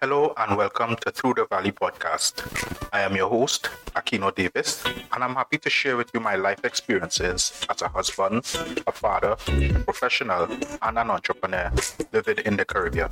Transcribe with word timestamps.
Hello 0.00 0.32
and 0.38 0.56
welcome 0.56 0.96
to 1.02 1.10
Through 1.10 1.34
the 1.34 1.46
Valley 1.50 1.72
podcast. 1.72 2.40
I 2.90 3.02
am 3.02 3.14
your 3.14 3.28
host, 3.28 3.68
Akino 3.94 4.34
Davis, 4.34 4.82
and 5.12 5.22
I'm 5.22 5.34
happy 5.34 5.58
to 5.58 5.68
share 5.68 5.98
with 5.98 6.08
you 6.14 6.20
my 6.20 6.36
life 6.36 6.64
experiences 6.64 7.52
as 7.68 7.82
a 7.82 7.88
husband, 7.88 8.46
a 8.86 8.92
father, 8.92 9.36
a 9.48 9.80
professional, 9.80 10.48
and 10.80 10.98
an 10.98 11.10
entrepreneur 11.10 11.70
living 12.14 12.38
in 12.46 12.56
the 12.56 12.64
Caribbean. 12.64 13.10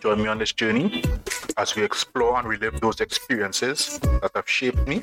Join 0.00 0.22
me 0.22 0.26
on 0.28 0.36
this 0.36 0.52
journey 0.52 1.02
as 1.56 1.74
we 1.74 1.82
explore 1.82 2.38
and 2.38 2.46
relive 2.46 2.78
those 2.82 3.00
experiences 3.00 3.98
that 4.00 4.32
have 4.34 4.50
shaped 4.50 4.86
me 4.86 5.00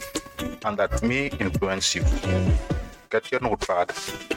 and 0.64 0.78
that 0.78 1.02
may 1.02 1.30
influence 1.40 1.96
you. 1.96 2.04
Get 3.10 3.32
your 3.32 3.42
notepad 3.42 3.94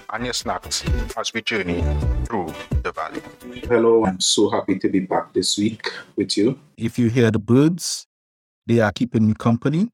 and 0.08 0.24
your 0.24 0.32
snacks 0.32 0.84
as 1.18 1.34
we 1.34 1.42
journey 1.42 1.82
through 2.24 2.54
the 2.82 2.89
valley. 3.00 3.22
Hello, 3.68 4.04
I'm 4.04 4.20
so 4.20 4.50
happy 4.50 4.78
to 4.78 4.88
be 4.88 5.00
back 5.00 5.32
this 5.32 5.56
week 5.56 5.90
with 6.16 6.36
you. 6.36 6.58
If 6.76 6.98
you 6.98 7.08
hear 7.08 7.30
the 7.30 7.38
birds, 7.38 8.06
they 8.66 8.80
are 8.80 8.92
keeping 8.92 9.26
me 9.26 9.34
company. 9.34 9.90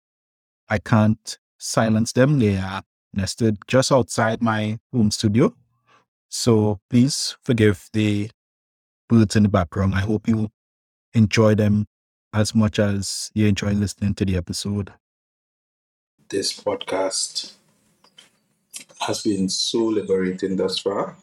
I 0.68 0.78
can't 0.78 1.38
silence 1.58 2.12
them. 2.12 2.38
They 2.38 2.56
are 2.56 2.82
nested 3.14 3.58
just 3.68 3.92
outside 3.92 4.42
my 4.42 4.78
home 4.92 5.10
studio. 5.10 5.54
So 6.28 6.80
please 6.90 7.36
forgive 7.42 7.88
the 7.92 8.30
birds 9.08 9.36
in 9.36 9.44
the 9.44 9.48
background. 9.48 9.94
I 9.94 10.00
hope 10.00 10.26
you 10.28 10.50
enjoy 11.14 11.54
them 11.54 11.86
as 12.32 12.54
much 12.54 12.78
as 12.78 13.30
you 13.34 13.46
enjoy 13.46 13.72
listening 13.72 14.14
to 14.14 14.24
the 14.24 14.36
episode. 14.36 14.92
This 16.28 16.52
podcast 16.52 17.52
has 19.00 19.22
been 19.22 19.48
so 19.48 19.84
liberating 19.84 20.56
thus 20.56 20.78
far. 20.78 21.16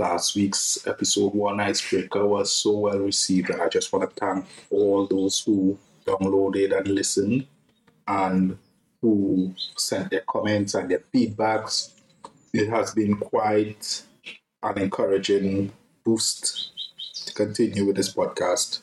Last 0.00 0.34
week's 0.34 0.86
episode 0.86 1.34
one 1.34 1.60
icebreaker 1.60 2.26
was 2.26 2.50
so 2.50 2.78
well 2.78 3.00
received, 3.00 3.50
I 3.50 3.68
just 3.68 3.92
want 3.92 4.08
to 4.08 4.16
thank 4.18 4.46
all 4.70 5.06
those 5.06 5.40
who 5.40 5.78
downloaded 6.06 6.74
and 6.74 6.88
listened 6.88 7.46
and 8.08 8.56
who 9.02 9.54
sent 9.76 10.10
their 10.10 10.22
comments 10.26 10.72
and 10.72 10.90
their 10.90 11.02
feedbacks. 11.12 11.90
It 12.54 12.70
has 12.70 12.94
been 12.94 13.14
quite 13.18 14.02
an 14.62 14.78
encouraging 14.78 15.70
boost 16.02 16.70
to 17.26 17.34
continue 17.34 17.84
with 17.84 17.96
this 17.96 18.14
podcast. 18.14 18.78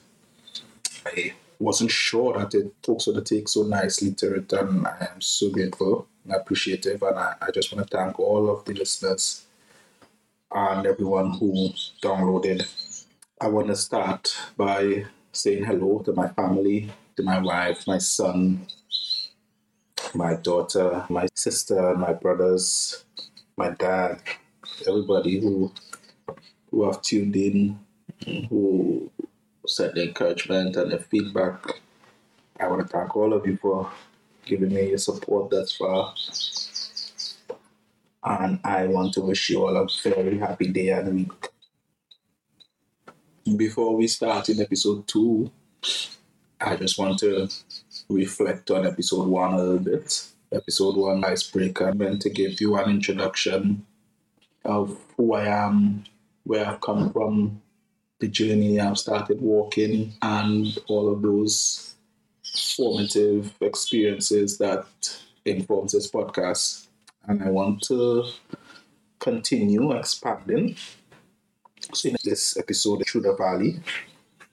I 1.03 1.34
wasn't 1.58 1.89
sure 1.89 2.38
that 2.38 2.53
it 2.53 2.72
took 2.84 3.02
so 3.02 3.11
to 3.11 3.22
take 3.22 3.47
so 3.47 3.63
nicely 3.63 4.13
to 4.13 4.36
it, 4.36 4.53
and 4.53 4.86
I 4.86 5.08
am 5.16 5.22
so 5.22 5.50
grateful 5.50 6.08
and 6.25 6.36
appreciative, 6.36 7.02
and 7.02 7.17
I, 7.17 7.34
I 7.41 7.50
just 7.50 7.73
want 7.73 7.89
to 7.89 7.97
thank 7.97 8.19
all 8.19 8.52
of 8.52 8.66
the 8.66 8.75
listeners 8.75 9.47
and 10.52 10.86
everyone 10.86 11.31
who 11.31 11.70
downloaded. 12.02 12.66
I 13.40 13.48
want 13.48 13.67
to 13.67 13.76
start 13.76 14.36
by 14.56 15.06
saying 15.31 15.66
hello 15.66 16.00
to 16.06 16.14
my 16.14 16.30
family, 16.30 16.92
to 17.16 17.23
my 17.23 17.40
wife, 17.40 17.86
my 17.86 17.98
son, 18.00 18.68
my 20.16 20.36
daughter, 20.36 21.06
my 21.09 21.28
sister, 21.36 21.95
my 21.95 22.14
brothers, 22.14 23.03
my 23.58 23.70
dad, 23.72 24.22
everybody 24.88 25.40
who 25.40 25.72
who 26.72 26.86
have 26.86 27.02
tuned 27.02 27.36
in, 27.36 27.80
who 28.50 29.09
said 29.66 29.95
the 29.95 30.08
encouragement 30.08 30.75
and 30.75 30.92
the 30.92 31.00
feedback. 31.00 31.81
I 32.59 32.68
want 32.68 32.81
to 32.81 32.88
thank 32.88 33.16
all 33.16 33.34
of 33.34 33.45
you 33.45 33.58
for 33.58 33.92
giving 34.45 34.73
me 34.73 34.90
your 34.90 34.98
support 34.98 35.50
thus 35.50 35.73
far. 35.75 36.14
And 38.28 38.59
I 38.66 38.88
want 38.88 39.14
to 39.14 39.22
wish 39.22 39.50
you 39.50 39.66
all 39.66 39.78
a 39.78 39.88
very 40.03 40.38
happy 40.38 40.67
day 40.67 40.89
and 40.89 41.16
week. 41.16 41.47
Before 43.56 43.95
we 43.95 44.08
start 44.08 44.50
in 44.50 44.59
episode 44.59 45.08
two, 45.08 45.50
I 46.59 46.75
just 46.75 47.00
want 47.00 47.19
to 47.19 47.47
reflect 48.09 48.69
on 48.72 48.86
episode 48.86 49.30
one 49.30 49.53
a 49.53 49.58
little 49.58 49.80
bit. 49.80 50.28
Episode 50.52 50.97
one 50.97 51.23
icebreaker, 51.23 51.94
meant 51.94 52.22
to 52.23 52.30
give 52.30 52.59
you 52.59 52.75
an 52.75 52.89
introduction 52.89 53.85
of 54.66 54.97
who 55.16 55.34
I 55.34 55.46
am, 55.46 56.03
where 56.44 56.66
I've 56.66 56.81
come 56.81 57.13
from, 57.13 57.62
the 58.19 58.28
journey 58.28 58.80
I've 58.80 58.97
started 58.97 59.40
walking, 59.40 60.13
and 60.22 60.78
all 60.88 61.13
of 61.13 61.22
those 61.22 61.96
formative 62.44 63.53
experiences 63.62 64.57
that 64.57 64.85
informs 65.46 65.94
this 65.94 66.12
podcast. 66.12 66.87
And 67.27 67.43
I 67.43 67.49
want 67.49 67.81
to 67.83 68.25
continue 69.19 69.91
expanding. 69.91 70.75
So 71.93 72.09
in 72.09 72.15
this 72.23 72.57
episode, 72.57 73.03
the 73.13 73.35
Valley, 73.38 73.79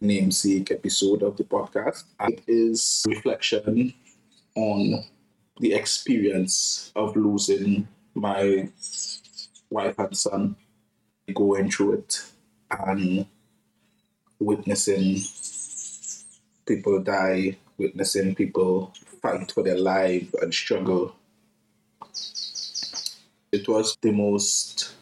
namesake 0.01 0.71
episode 0.71 1.23
of 1.23 1.37
the 1.37 1.45
podcast, 1.45 2.05
it 2.21 2.43
is 2.47 3.05
reflection 3.07 3.95
on 4.57 5.05
the 5.61 5.73
experience 5.75 6.93
of 6.97 7.17
losing 7.17 7.87
my 8.15 8.69
wife 9.71 9.99
and 9.99 10.17
son, 10.17 10.57
going 11.33 11.71
through 11.71 11.93
it 11.95 12.23
and 12.71 13.27
witnessing 14.39 15.19
people 16.67 17.01
die 17.01 17.57
witnessing 17.79 18.35
people 18.35 18.93
fight 19.21 19.51
for 19.53 19.63
their 19.63 19.79
life 19.79 20.33
and 20.41 20.53
struggle. 20.53 21.15
It 23.55 23.69
was 23.69 23.97
the 24.01 24.13
most 24.13 24.95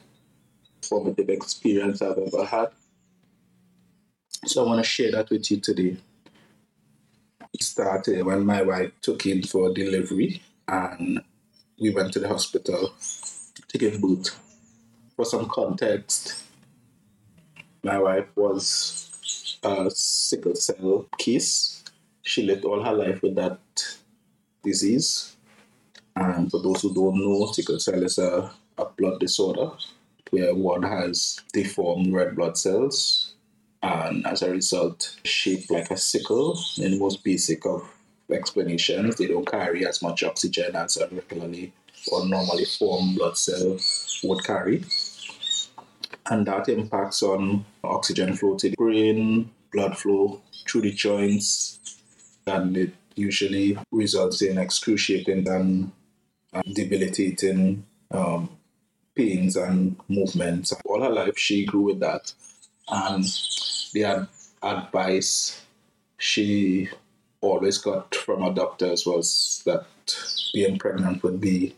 formative 0.83 1.29
experience 1.29 2.03
I've 2.03 2.19
ever 2.19 2.45
had. 2.45 2.69
So 4.47 4.63
I 4.63 4.67
want 4.67 4.85
to 4.85 4.89
share 4.89 5.13
that 5.13 5.31
with 5.31 5.51
you 5.51 5.61
today. 5.61 5.97
It 7.53 7.63
started 7.63 8.25
when 8.25 8.45
my 8.45 8.63
wife 8.63 8.93
took 9.01 9.23
him 9.23 9.43
for 9.43 9.73
delivery 9.73 10.43
and 10.69 11.23
we 11.81 11.91
went 11.91 12.13
to 12.15 12.21
the 12.21 12.29
hospital 12.29 12.93
to 13.69 13.79
give 13.79 14.01
birth. 14.01 14.39
For 15.17 15.25
some 15.25 15.49
context, 15.49 16.43
my 17.83 17.99
wife 17.99 18.29
was 18.37 19.59
a 19.63 19.91
sickle 19.91 20.57
cell 20.57 21.07
case 21.19 21.83
she 22.23 22.43
lived 22.45 22.65
all 22.65 22.83
her 22.83 22.93
life 22.93 23.23
with 23.23 23.35
that 23.35 23.59
disease. 24.63 25.37
And 26.17 26.51
for 26.51 26.61
those 26.61 26.83
who 26.83 26.95
don't 26.95 27.17
know, 27.17 27.47
sickle 27.53 27.79
cell 27.79 28.03
is 28.03 28.19
a, 28.19 28.51
a 28.79 28.85
blood 28.85 29.21
disorder 29.21 29.71
where 30.31 30.55
one 30.55 30.83
has 30.83 31.41
deformed 31.53 32.13
red 32.13 32.35
blood 32.37 32.57
cells 32.57 33.35
and 33.83 34.27
as 34.27 34.43
a 34.43 34.51
result 34.51 35.17
shaped 35.25 35.71
like 35.71 35.91
a 35.91 35.97
sickle 35.97 36.59
in 36.79 36.99
most 36.99 37.23
basic 37.25 37.67
of 37.67 37.83
explanations. 38.31 39.17
They 39.17 39.27
don't 39.27 39.51
carry 39.51 39.87
as 39.87 40.03
much 40.03 40.23
oxygen 40.23 40.75
as 40.77 40.97
a 40.97 41.09
regularly 41.09 41.73
or 42.11 42.27
normally 42.27 42.65
formed 42.65 43.17
blood 43.17 43.37
cell 43.37 43.79
would 44.25 44.45
carry. 44.45 44.85
And 46.31 46.47
that 46.47 46.69
impacts 46.69 47.23
on 47.23 47.65
oxygen 47.85 48.35
flow 48.35 48.57
to 48.57 48.71
the 48.71 48.77
brain, 48.77 49.51
blood 49.73 49.99
flow 49.99 50.41
through 50.67 50.83
the 50.83 50.93
joints, 50.93 51.81
and 52.47 52.77
it 52.77 52.95
usually 53.17 53.77
results 53.91 54.41
in 54.43 54.59
excruciating 54.59 55.49
and 55.49 55.91
debilitating 56.73 57.85
um, 58.11 58.51
pains 59.15 59.57
and 59.57 59.97
movements. 60.09 60.73
All 60.85 61.03
her 61.03 61.11
life, 61.11 61.39
she 61.39 61.65
grew 61.65 61.83
with 61.83 62.01
that, 62.01 62.33
and 62.89 63.25
the 63.93 64.05
ad- 64.05 64.29
advice 64.63 65.63
she 66.19 66.89
always 67.41 67.79
got 67.79 68.15
from 68.15 68.43
her 68.43 68.53
doctors 68.53 69.05
was 69.05 69.63
that 69.67 69.87
being 70.55 70.79
pregnant 70.79 71.23
would 71.23 71.41
be 71.41 71.75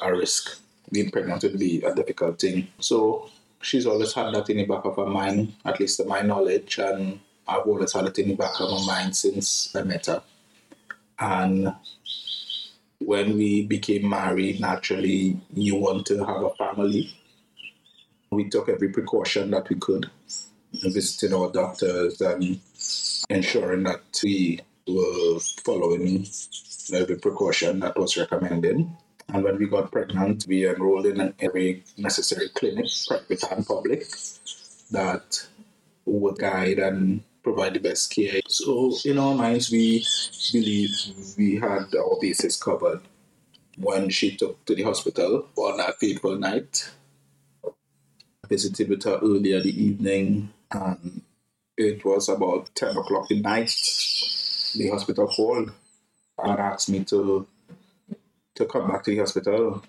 a 0.00 0.12
risk. 0.14 0.60
Being 0.92 1.10
pregnant 1.10 1.42
would 1.42 1.58
be 1.58 1.82
a 1.82 1.94
difficult 1.94 2.40
thing. 2.40 2.68
So 2.78 3.28
she's 3.60 3.86
always 3.86 4.12
had 4.12 4.32
that 4.34 4.48
in 4.48 4.58
the 4.58 4.64
back 4.66 4.84
of 4.84 4.96
her 4.96 5.06
mind, 5.06 5.54
at 5.64 5.80
least 5.80 5.98
to 5.98 6.04
my 6.04 6.22
knowledge, 6.22 6.78
and 6.78 7.20
I've 7.46 7.66
always 7.66 7.92
had 7.92 8.06
it 8.06 8.18
in 8.18 8.28
the 8.28 8.34
back 8.34 8.60
of 8.60 8.70
my 8.70 8.86
mind 8.86 9.16
since 9.16 9.74
I 9.74 9.82
met 9.82 10.06
her. 10.06 10.22
And 11.18 11.74
when 13.00 13.36
we 13.36 13.66
became 13.66 14.08
married, 14.08 14.60
naturally, 14.60 15.40
you 15.54 15.76
want 15.76 16.06
to 16.06 16.18
have 16.24 16.42
a 16.42 16.50
family. 16.54 17.14
We 18.30 18.48
took 18.48 18.68
every 18.68 18.90
precaution 18.90 19.50
that 19.52 19.68
we 19.68 19.76
could, 19.76 20.10
visiting 20.72 21.34
our 21.34 21.50
doctors 21.50 22.20
and 22.20 22.60
ensuring 23.30 23.84
that 23.84 24.02
we 24.22 24.60
were 24.86 25.38
following 25.64 26.26
every 26.92 27.16
precaution 27.16 27.80
that 27.80 27.98
was 27.98 28.16
recommended. 28.16 28.86
And 29.28 29.44
when 29.44 29.58
we 29.58 29.66
got 29.66 29.92
pregnant, 29.92 30.46
we 30.48 30.68
enrolled 30.68 31.06
in 31.06 31.34
every 31.38 31.84
necessary 31.96 32.48
clinic, 32.54 32.86
private 33.06 33.44
and 33.50 33.66
public, 33.66 34.06
that 34.90 35.46
would 36.06 36.38
guide 36.38 36.78
and 36.78 37.22
provide 37.42 37.74
the 37.74 37.80
best 37.80 38.14
care. 38.14 38.40
So, 38.48 38.92
in 39.04 39.18
our 39.18 39.34
minds, 39.34 39.70
we 39.70 40.04
believe 40.52 40.90
we 41.36 41.56
had 41.56 41.94
our 41.96 42.18
bases 42.20 42.56
covered 42.56 43.00
when 43.78 44.10
she 44.10 44.36
took 44.36 44.64
to 44.66 44.74
the 44.74 44.82
hospital 44.84 45.48
on 45.56 45.78
that 45.78 45.98
fateful 45.98 46.36
night. 46.38 46.90
I 48.44 48.48
visited 48.48 48.88
with 48.88 49.04
her 49.04 49.18
earlier 49.22 49.60
the 49.60 49.82
evening, 49.84 50.52
and 50.72 51.22
It 51.76 52.04
was 52.04 52.28
about 52.28 52.70
10 52.74 52.96
o'clock 52.96 53.30
at 53.32 53.38
night. 53.38 53.70
The 54.76 54.90
hospital 54.90 55.26
called 55.28 55.72
and 56.38 56.58
asked 56.60 56.90
me 56.90 57.04
to 57.04 57.46
to 58.56 58.66
come 58.66 58.88
back 58.88 59.04
to 59.04 59.10
the 59.12 59.18
hospital. 59.18 59.82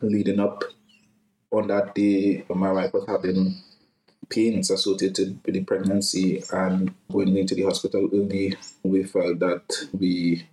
Leading 0.00 0.40
up 0.40 0.64
on 1.50 1.68
that 1.68 1.94
day, 1.94 2.44
my 2.54 2.72
wife 2.72 2.92
was 2.92 3.06
having 3.06 3.56
pains 4.28 4.70
associated 4.70 5.40
with 5.44 5.54
the 5.54 5.64
pregnancy 5.64 6.42
and 6.52 6.94
going 7.10 7.36
into 7.36 7.54
the 7.54 7.62
hospital 7.62 8.08
early, 8.12 8.54
we 8.82 9.02
felt 9.04 9.38
that 9.38 9.88
we 9.92 10.46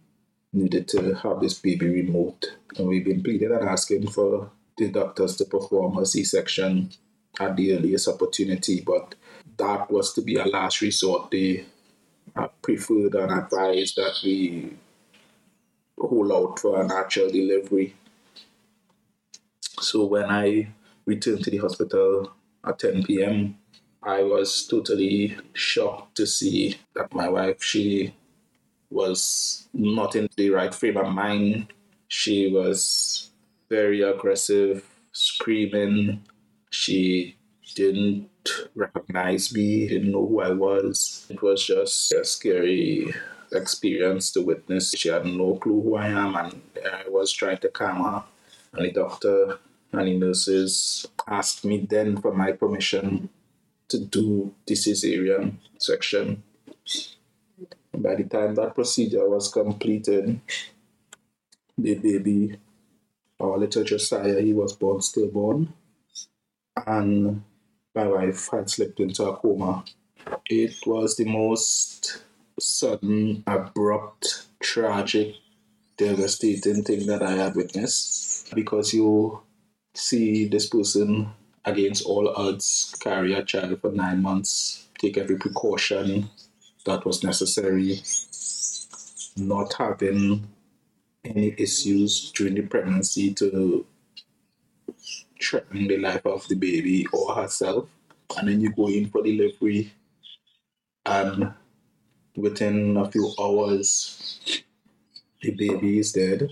needed 0.53 0.87
to 0.87 1.13
have 1.15 1.41
this 1.41 1.55
baby 1.55 1.87
removed. 1.87 2.47
And 2.77 2.87
we've 2.87 3.05
been 3.05 3.21
pleading 3.21 3.51
and 3.51 3.67
asking 3.67 4.07
for 4.07 4.51
the 4.77 4.89
doctors 4.89 5.35
to 5.37 5.45
perform 5.45 5.97
a 5.97 6.05
C 6.05 6.23
section 6.23 6.91
at 7.39 7.55
the 7.57 7.73
earliest 7.75 8.07
opportunity, 8.07 8.81
but 8.81 9.15
that 9.57 9.91
was 9.91 10.13
to 10.13 10.21
be 10.21 10.35
a 10.35 10.45
last 10.45 10.81
resort. 10.81 11.31
They 11.31 11.65
preferred 12.61 13.15
and 13.15 13.31
advised 13.31 13.95
that 13.97 14.19
we 14.23 14.75
hold 15.99 16.31
out 16.31 16.59
for 16.59 16.81
a 16.81 16.87
natural 16.87 17.29
delivery. 17.29 17.95
So 19.79 20.05
when 20.05 20.25
I 20.25 20.69
returned 21.05 21.43
to 21.43 21.51
the 21.51 21.57
hospital 21.57 22.31
at 22.65 22.79
10 22.79 23.03
p.m., 23.03 23.57
I 24.03 24.21
was 24.21 24.67
totally 24.67 25.35
shocked 25.53 26.15
to 26.17 26.27
see 26.27 26.77
that 26.95 27.13
my 27.13 27.27
wife, 27.27 27.63
she 27.63 28.13
was 28.91 29.67
not 29.73 30.15
in 30.15 30.29
the 30.37 30.51
right 30.51 30.73
frame 30.73 30.97
of 30.97 31.11
mind. 31.11 31.73
She 32.07 32.51
was 32.51 33.31
very 33.69 34.01
aggressive, 34.01 34.87
screaming. 35.11 36.23
She 36.69 37.35
didn't 37.73 38.29
recognize 38.75 39.53
me, 39.53 39.87
didn't 39.87 40.11
know 40.11 40.27
who 40.27 40.41
I 40.41 40.51
was. 40.51 41.25
It 41.29 41.41
was 41.41 41.65
just 41.65 42.11
a 42.13 42.23
scary 42.23 43.13
experience 43.51 44.31
to 44.31 44.41
witness. 44.41 44.93
She 44.95 45.09
had 45.09 45.25
no 45.25 45.55
clue 45.55 45.81
who 45.81 45.95
I 45.95 46.07
am, 46.07 46.35
and 46.35 46.61
I 46.85 47.09
was 47.09 47.31
trying 47.31 47.57
to 47.57 47.69
calm 47.69 48.03
her. 48.03 48.23
And 48.73 48.85
the 48.85 48.91
doctor 48.91 49.59
and 49.97 50.07
the 50.07 50.17
nurses 50.17 51.05
asked 51.27 51.65
me 51.65 51.85
then 51.89 52.17
for 52.17 52.33
my 52.33 52.51
permission 52.51 53.29
to 53.87 53.99
do 53.99 54.53
the 54.65 54.73
cesarean 54.73 55.57
section. 55.77 56.43
By 57.93 58.15
the 58.15 58.25
time 58.25 58.55
that 58.55 58.75
procedure 58.75 59.27
was 59.29 59.47
completed, 59.47 60.39
the 61.77 61.95
baby, 61.95 62.57
our 63.39 63.57
little 63.57 63.83
Josiah, 63.83 64.41
he 64.41 64.53
was 64.53 64.73
born 64.73 65.01
stillborn, 65.01 65.73
and 66.85 67.43
my 67.93 68.07
wife 68.07 68.49
had 68.51 68.69
slipped 68.69 68.99
into 68.99 69.23
a 69.23 69.37
coma. 69.37 69.85
It 70.47 70.75
was 70.85 71.15
the 71.15 71.25
most 71.25 72.23
sudden, 72.59 73.43
abrupt, 73.47 74.47
tragic, 74.61 75.35
devastating 75.97 76.83
thing 76.83 77.07
that 77.07 77.23
I 77.23 77.31
had 77.31 77.55
witnessed 77.55 78.53
because 78.53 78.93
you 78.93 79.41
see 79.95 80.47
this 80.47 80.67
person 80.67 81.29
against 81.63 82.05
all 82.05 82.29
odds 82.35 82.95
carry 82.99 83.33
a 83.33 83.43
child 83.43 83.81
for 83.81 83.91
nine 83.91 84.21
months, 84.21 84.87
take 84.99 85.17
every 85.17 85.37
precaution 85.37 86.29
that 86.85 87.05
was 87.05 87.23
necessary, 87.23 88.01
not 89.35 89.73
having 89.73 90.47
any 91.23 91.55
issues 91.57 92.31
during 92.31 92.53
the 92.53 92.61
pregnancy 92.61 93.33
to 93.33 93.85
threaten 95.41 95.87
the 95.87 95.97
life 95.97 96.25
of 96.25 96.47
the 96.47 96.55
baby 96.55 97.07
or 97.11 97.33
herself. 97.33 97.89
And 98.37 98.47
then 98.47 98.61
you 98.61 98.71
go 98.71 98.87
in 98.87 99.09
for 99.09 99.23
delivery, 99.23 99.91
and 101.05 101.53
within 102.35 102.97
a 102.97 103.09
few 103.09 103.31
hours, 103.39 104.63
the 105.41 105.51
baby 105.51 105.99
is 105.99 106.11
dead, 106.11 106.49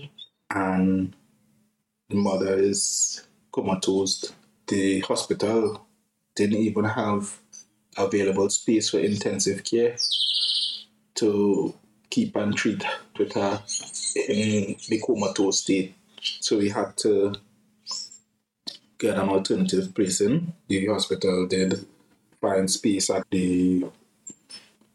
and 0.50 1.14
the 2.08 2.16
mother 2.16 2.54
is 2.58 3.26
comatose 3.54 4.32
the 4.66 5.00
hospital 5.00 5.86
didn't 6.34 6.58
even 6.58 6.84
have 6.84 7.38
available 7.96 8.50
space 8.50 8.90
for 8.90 8.98
intensive 8.98 9.62
care 9.62 9.96
to 11.14 11.72
keep 12.10 12.34
and 12.34 12.56
treat 12.56 12.82
with 13.16 13.32
her 13.34 13.62
in 14.28 14.74
the 14.88 15.00
comatose 15.06 15.62
state. 15.62 15.94
So 16.40 16.58
we 16.58 16.70
had 16.70 16.96
to 16.98 17.34
get 18.98 19.18
an 19.18 19.28
alternative 19.28 19.94
placing. 19.94 20.52
The 20.66 20.86
hospital 20.86 21.46
did 21.46 21.86
find 22.40 22.68
space 22.68 23.10
at 23.10 23.24
the 23.30 23.84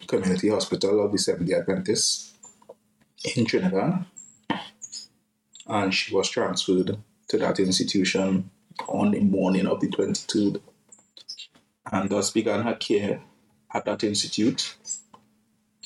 community 0.07 0.49
hospital 0.49 1.05
of 1.05 1.11
the 1.11 1.17
Seventh 1.17 1.53
Adventists 1.53 2.33
in 3.35 3.45
Trinidad. 3.45 4.05
And 5.67 5.93
she 5.93 6.13
was 6.13 6.29
transferred 6.29 6.97
to 7.29 7.37
that 7.37 7.59
institution 7.59 8.49
on 8.87 9.11
the 9.11 9.19
morning 9.19 9.67
of 9.67 9.79
the 9.79 9.87
22nd 9.87 10.61
and 11.91 12.09
thus 12.09 12.31
began 12.31 12.63
her 12.63 12.75
care 12.75 13.21
at 13.73 13.85
that 13.85 14.03
institute. 14.03 14.75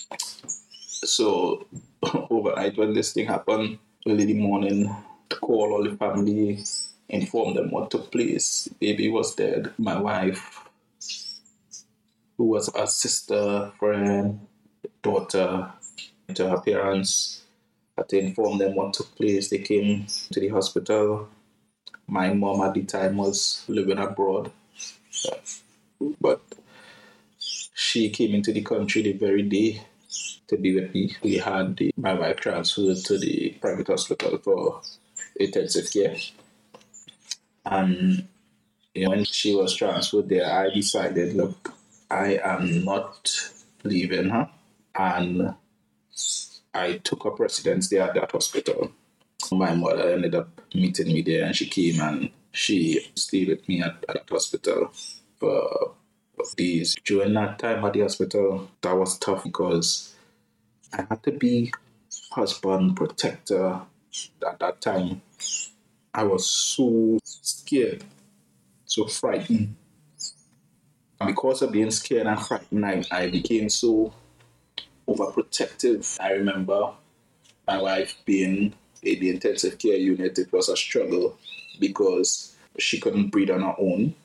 So 0.09 1.65
overnight 2.29 2.77
when 2.77 2.93
this 2.93 3.13
thing 3.13 3.27
happened, 3.27 3.79
early 4.07 4.23
in 4.23 4.27
the 4.27 4.33
morning, 4.39 4.95
to 5.29 5.35
call 5.37 5.73
all 5.73 5.83
the 5.83 5.95
family, 5.95 6.63
inform 7.09 7.55
them 7.55 7.71
what 7.71 7.91
took 7.91 8.11
place. 8.11 8.69
baby 8.79 9.09
was 9.09 9.35
dead. 9.35 9.73
My 9.77 9.97
wife, 9.97 10.61
who 12.37 12.45
was 12.45 12.69
a 12.75 12.87
sister, 12.87 13.71
friend, 13.79 14.39
daughter, 15.01 15.71
to 16.33 16.49
her 16.49 16.61
parents, 16.61 17.42
had 17.97 18.09
to 18.09 18.19
inform 18.19 18.57
them 18.57 18.75
what 18.75 18.93
took 18.93 19.15
place. 19.15 19.49
They 19.49 19.59
came 19.59 20.07
to 20.31 20.39
the 20.39 20.49
hospital 20.49 21.29
my 22.07 22.33
mom 22.33 22.61
at 22.61 22.73
the 22.73 22.83
time 22.83 23.17
was 23.17 23.63
living 23.67 23.97
abroad. 23.97 24.51
But 26.19 26.41
she 27.39 28.09
came 28.09 28.35
into 28.35 28.51
the 28.51 28.61
country 28.61 29.01
the 29.01 29.13
very 29.13 29.43
day 29.43 29.81
to 30.47 30.57
be 30.57 30.75
with 30.75 30.93
me. 30.93 31.15
We 31.23 31.37
had 31.37 31.77
the, 31.77 31.93
my 31.97 32.13
wife 32.13 32.37
transferred 32.37 32.97
to 33.05 33.17
the 33.17 33.55
private 33.61 33.87
hospital 33.87 34.37
for 34.37 34.81
intensive 35.35 35.91
care. 35.91 36.17
And 37.65 38.27
you 38.93 39.05
know, 39.05 39.11
when 39.11 39.23
she 39.23 39.55
was 39.55 39.75
transferred 39.75 40.29
there, 40.29 40.51
I 40.51 40.69
decided, 40.69 41.35
look, 41.35 41.73
I 42.11 42.39
am 42.43 42.83
not 42.83 43.51
leaving 43.83 44.29
her. 44.29 44.49
And 44.95 45.55
I 46.73 46.97
took 46.97 47.25
up 47.25 47.39
residence 47.39 47.89
there 47.89 48.03
at 48.03 48.13
that 48.15 48.31
hospital 48.31 48.91
my 49.51 49.73
mother 49.75 50.11
ended 50.11 50.35
up 50.35 50.61
meeting 50.73 51.07
me 51.07 51.21
there 51.21 51.45
and 51.45 51.55
she 51.55 51.67
came 51.67 51.99
and 52.01 52.29
she 52.51 53.11
stayed 53.15 53.49
with 53.49 53.67
me 53.67 53.81
at, 53.81 53.95
at 54.07 54.15
that 54.15 54.29
hospital 54.29 54.91
for 55.39 55.93
days. 56.57 56.95
During 57.05 57.33
that 57.33 57.59
time 57.59 57.83
at 57.85 57.93
the 57.93 58.01
hospital, 58.01 58.69
that 58.81 58.93
was 58.93 59.17
tough 59.17 59.43
because 59.43 60.15
I 60.91 61.05
had 61.09 61.23
to 61.23 61.31
be 61.31 61.71
husband, 62.31 62.95
protector 62.95 63.81
at 64.47 64.59
that 64.59 64.81
time. 64.81 65.21
I 66.13 66.23
was 66.23 66.45
so 66.47 67.17
scared, 67.23 68.03
so 68.85 69.05
frightened. 69.05 69.75
Because 71.25 71.61
of 71.61 71.71
being 71.71 71.91
scared 71.91 72.27
and 72.27 72.39
frightened, 72.39 72.85
I, 72.85 73.03
I 73.09 73.29
became 73.29 73.69
so 73.69 74.13
overprotective. 75.07 76.19
I 76.19 76.31
remember 76.31 76.91
my 77.67 77.81
wife 77.81 78.17
being 78.25 78.73
in 79.01 79.19
the 79.19 79.29
intensive 79.29 79.77
care 79.77 79.97
unit, 79.97 80.37
it 80.39 80.51
was 80.51 80.69
a 80.69 80.77
struggle 80.77 81.37
because 81.79 82.55
she 82.79 82.99
couldn't 82.99 83.29
breathe 83.29 83.51
on 83.51 83.61
her 83.61 83.75
own. 83.77 84.15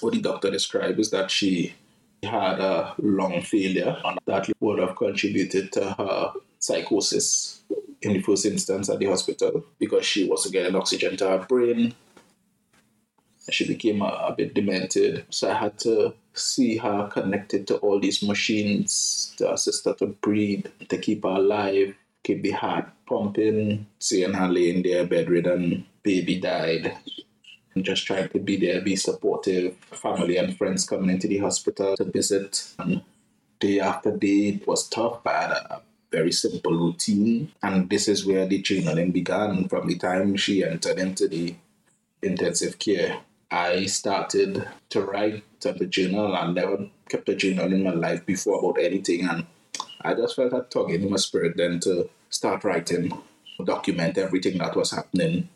What 0.00 0.14
the 0.14 0.20
doctor 0.20 0.50
described 0.50 0.98
is 0.98 1.10
that 1.10 1.30
she 1.30 1.74
had 2.22 2.58
a 2.60 2.94
lung 2.98 3.42
failure, 3.42 3.96
and 4.04 4.18
that 4.26 4.48
would 4.60 4.78
have 4.78 4.96
contributed 4.96 5.72
to 5.72 5.90
her 5.92 6.32
psychosis 6.58 7.60
in 8.02 8.12
the 8.14 8.22
first 8.22 8.46
instance 8.46 8.88
at 8.88 8.98
the 8.98 9.06
hospital 9.06 9.64
because 9.78 10.04
she 10.06 10.28
wasn't 10.28 10.52
getting 10.52 10.74
oxygen 10.74 11.16
to 11.16 11.28
her 11.28 11.46
brain. 11.48 11.94
She 13.50 13.66
became 13.66 14.00
a, 14.02 14.06
a 14.06 14.34
bit 14.36 14.54
demented, 14.54 15.26
so 15.30 15.50
I 15.50 15.54
had 15.54 15.78
to 15.80 16.14
see 16.32 16.78
her 16.78 17.08
connected 17.12 17.66
to 17.68 17.76
all 17.76 18.00
these 18.00 18.22
machines 18.22 19.34
to 19.36 19.52
assist 19.52 19.84
her 19.84 19.94
to 19.94 20.06
breathe, 20.06 20.66
to 20.88 20.98
keep 20.98 21.24
her 21.24 21.30
alive, 21.30 21.94
keep 22.22 22.42
the 22.42 22.52
heart 22.52 22.88
pumping, 23.06 23.86
seeing 23.98 24.32
her 24.32 24.48
laying 24.48 24.82
there 24.82 25.06
bedridden, 25.06 25.86
baby 26.02 26.40
died. 26.40 26.96
And 27.74 27.84
just 27.84 28.06
trying 28.06 28.28
to 28.30 28.38
be 28.38 28.56
there, 28.56 28.80
be 28.80 28.96
supportive, 28.96 29.76
family 29.90 30.36
and 30.36 30.56
friends 30.56 30.86
coming 30.86 31.10
into 31.10 31.26
the 31.26 31.38
hospital 31.38 31.96
to 31.96 32.04
visit. 32.04 32.72
And 32.78 33.02
day 33.58 33.80
after 33.80 34.16
day, 34.16 34.48
it 34.48 34.66
was 34.66 34.88
tough. 34.88 35.26
I 35.26 35.32
had 35.32 35.50
a 35.50 35.82
very 36.12 36.30
simple 36.30 36.72
routine. 36.72 37.50
And 37.62 37.90
this 37.90 38.06
is 38.06 38.24
where 38.24 38.46
the 38.46 38.62
journaling 38.62 39.12
began 39.12 39.68
from 39.68 39.88
the 39.88 39.98
time 39.98 40.36
she 40.36 40.64
entered 40.64 40.98
into 40.98 41.26
the 41.26 41.56
intensive 42.22 42.78
care. 42.78 43.18
I 43.54 43.86
started 43.86 44.66
to 44.90 45.02
write 45.02 45.44
to 45.60 45.86
journal. 45.86 46.34
I 46.34 46.50
never 46.50 46.88
kept 47.08 47.28
a 47.28 47.36
journal 47.36 47.72
in 47.72 47.84
my 47.84 47.92
life 47.92 48.26
before 48.26 48.58
about 48.58 48.82
anything, 48.82 49.28
and 49.28 49.46
I 50.00 50.14
just 50.14 50.34
felt 50.34 50.50
that 50.50 50.72
tug 50.72 50.90
in 50.90 51.08
my 51.08 51.18
spirit 51.18 51.56
then 51.56 51.78
to 51.80 52.10
start 52.30 52.64
writing, 52.64 53.16
document 53.64 54.18
everything 54.18 54.58
that 54.58 54.74
was 54.74 54.90
happening, 54.90 55.48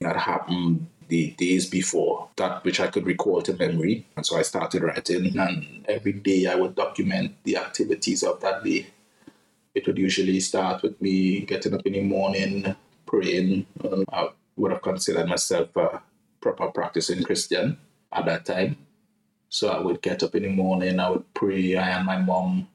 that 0.00 0.16
happened 0.16 0.88
the 1.06 1.30
days 1.38 1.70
before, 1.70 2.28
that 2.34 2.64
which 2.64 2.80
I 2.80 2.88
could 2.88 3.06
recall 3.06 3.40
to 3.42 3.54
memory. 3.54 4.04
And 4.16 4.26
so 4.26 4.36
I 4.36 4.42
started 4.42 4.82
writing, 4.82 5.38
and 5.38 5.84
every 5.88 6.14
day 6.14 6.46
I 6.46 6.56
would 6.56 6.74
document 6.74 7.36
the 7.44 7.58
activities 7.58 8.24
of 8.24 8.40
that 8.40 8.64
day. 8.64 8.88
It 9.72 9.86
would 9.86 9.98
usually 9.98 10.40
start 10.40 10.82
with 10.82 11.00
me 11.00 11.42
getting 11.42 11.74
up 11.74 11.86
in 11.86 11.92
the 11.92 12.02
morning, 12.02 12.74
praying. 13.06 13.66
Uh, 13.84 14.02
I 14.12 14.30
would 14.56 14.72
have 14.72 14.82
considered 14.82 15.28
myself 15.28 15.76
a 15.76 16.02
proper 16.52 16.72
practicing 16.72 17.22
Christian 17.22 17.78
at 18.12 18.26
that 18.26 18.44
time. 18.44 18.76
So 19.48 19.68
I 19.68 19.80
would 19.80 20.02
get 20.02 20.22
up 20.22 20.34
in 20.34 20.42
the 20.42 20.48
morning, 20.48 21.00
I 21.00 21.10
would 21.10 21.32
pray, 21.34 21.76
I 21.76 21.90
and 21.90 22.06
my 22.06 22.18
mom 22.18 22.68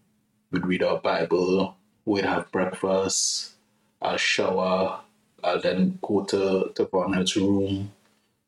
would 0.52 0.66
read 0.66 0.84
our 0.84 0.98
Bible, 1.00 1.76
we'd 2.06 2.26
have 2.26 2.52
breakfast, 2.52 3.54
I'll 4.02 4.18
shower, 4.18 5.02
I'll 5.44 5.62
then 5.62 6.00
go 6.02 6.24
to, 6.26 6.72
to 6.76 6.86
Vonnet's 6.86 7.36
room, 7.36 7.92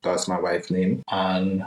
that's 0.02 0.28
my 0.28 0.40
wife's 0.40 0.72
name, 0.72 1.04
and 1.10 1.66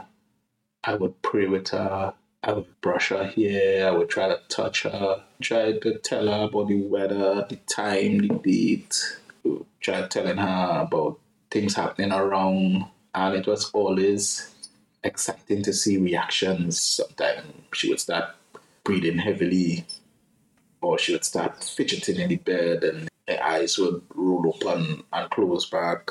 I 0.85 0.95
would 0.95 1.21
pray 1.23 1.47
with 1.47 1.69
her. 1.69 2.15
I 2.43 2.53
would 2.53 2.81
brush 2.81 3.09
her 3.09 3.25
hair, 3.25 3.89
I 3.89 3.91
would 3.91 4.09
try 4.09 4.29
to 4.29 4.41
touch 4.49 4.85
her, 4.85 5.25
try 5.41 5.73
to 5.79 5.99
tell 5.99 6.29
her 6.29 6.45
about 6.45 6.69
the 6.69 6.81
weather, 6.81 7.45
the 7.49 7.57
time, 7.67 8.19
the 8.19 8.29
date, 8.29 9.19
try 9.81 10.07
telling 10.07 10.37
her 10.37 10.83
about 10.87 11.19
things 11.51 11.75
happening 11.75 12.13
around, 12.13 12.85
and 13.17 13.35
it 13.35 13.47
was 13.47 13.71
always 13.73 14.55
exciting 15.03 15.63
to 15.63 15.73
see 15.73 15.97
reactions. 15.97 16.81
Sometimes 16.81 17.47
she 17.73 17.89
would 17.89 17.99
start 17.99 18.37
breathing 18.85 19.19
heavily, 19.19 19.87
or 20.83 20.99
she 20.99 21.13
would 21.13 21.25
start 21.25 21.65
fidgeting 21.65 22.21
in 22.21 22.29
the 22.29 22.37
bed, 22.37 22.85
and 22.85 23.09
her 23.27 23.43
eyes 23.43 23.79
would 23.79 24.03
roll 24.15 24.55
open 24.55 25.03
and 25.13 25.31
close 25.31 25.69
back. 25.69 26.11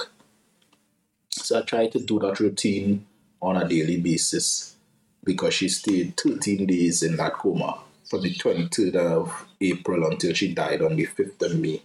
So 1.29 1.59
I 1.59 1.61
tried 1.61 1.91
to 1.91 1.99
do 1.99 2.17
that 2.19 2.39
routine 2.39 3.05
on 3.39 3.55
a 3.55 3.67
daily 3.67 4.01
basis 4.01 4.75
because 5.23 5.53
she 5.53 5.69
stayed 5.69 6.17
13 6.17 6.65
days 6.65 7.03
in 7.03 7.17
that 7.17 7.33
coma 7.33 7.81
from 8.09 8.21
the 8.21 8.33
23rd 8.33 8.95
of 8.95 9.45
April 9.61 10.09
until 10.09 10.33
she 10.33 10.53
died 10.53 10.81
on 10.81 10.95
the 10.95 11.05
5th 11.05 11.41
of 11.41 11.59
May. 11.59 11.81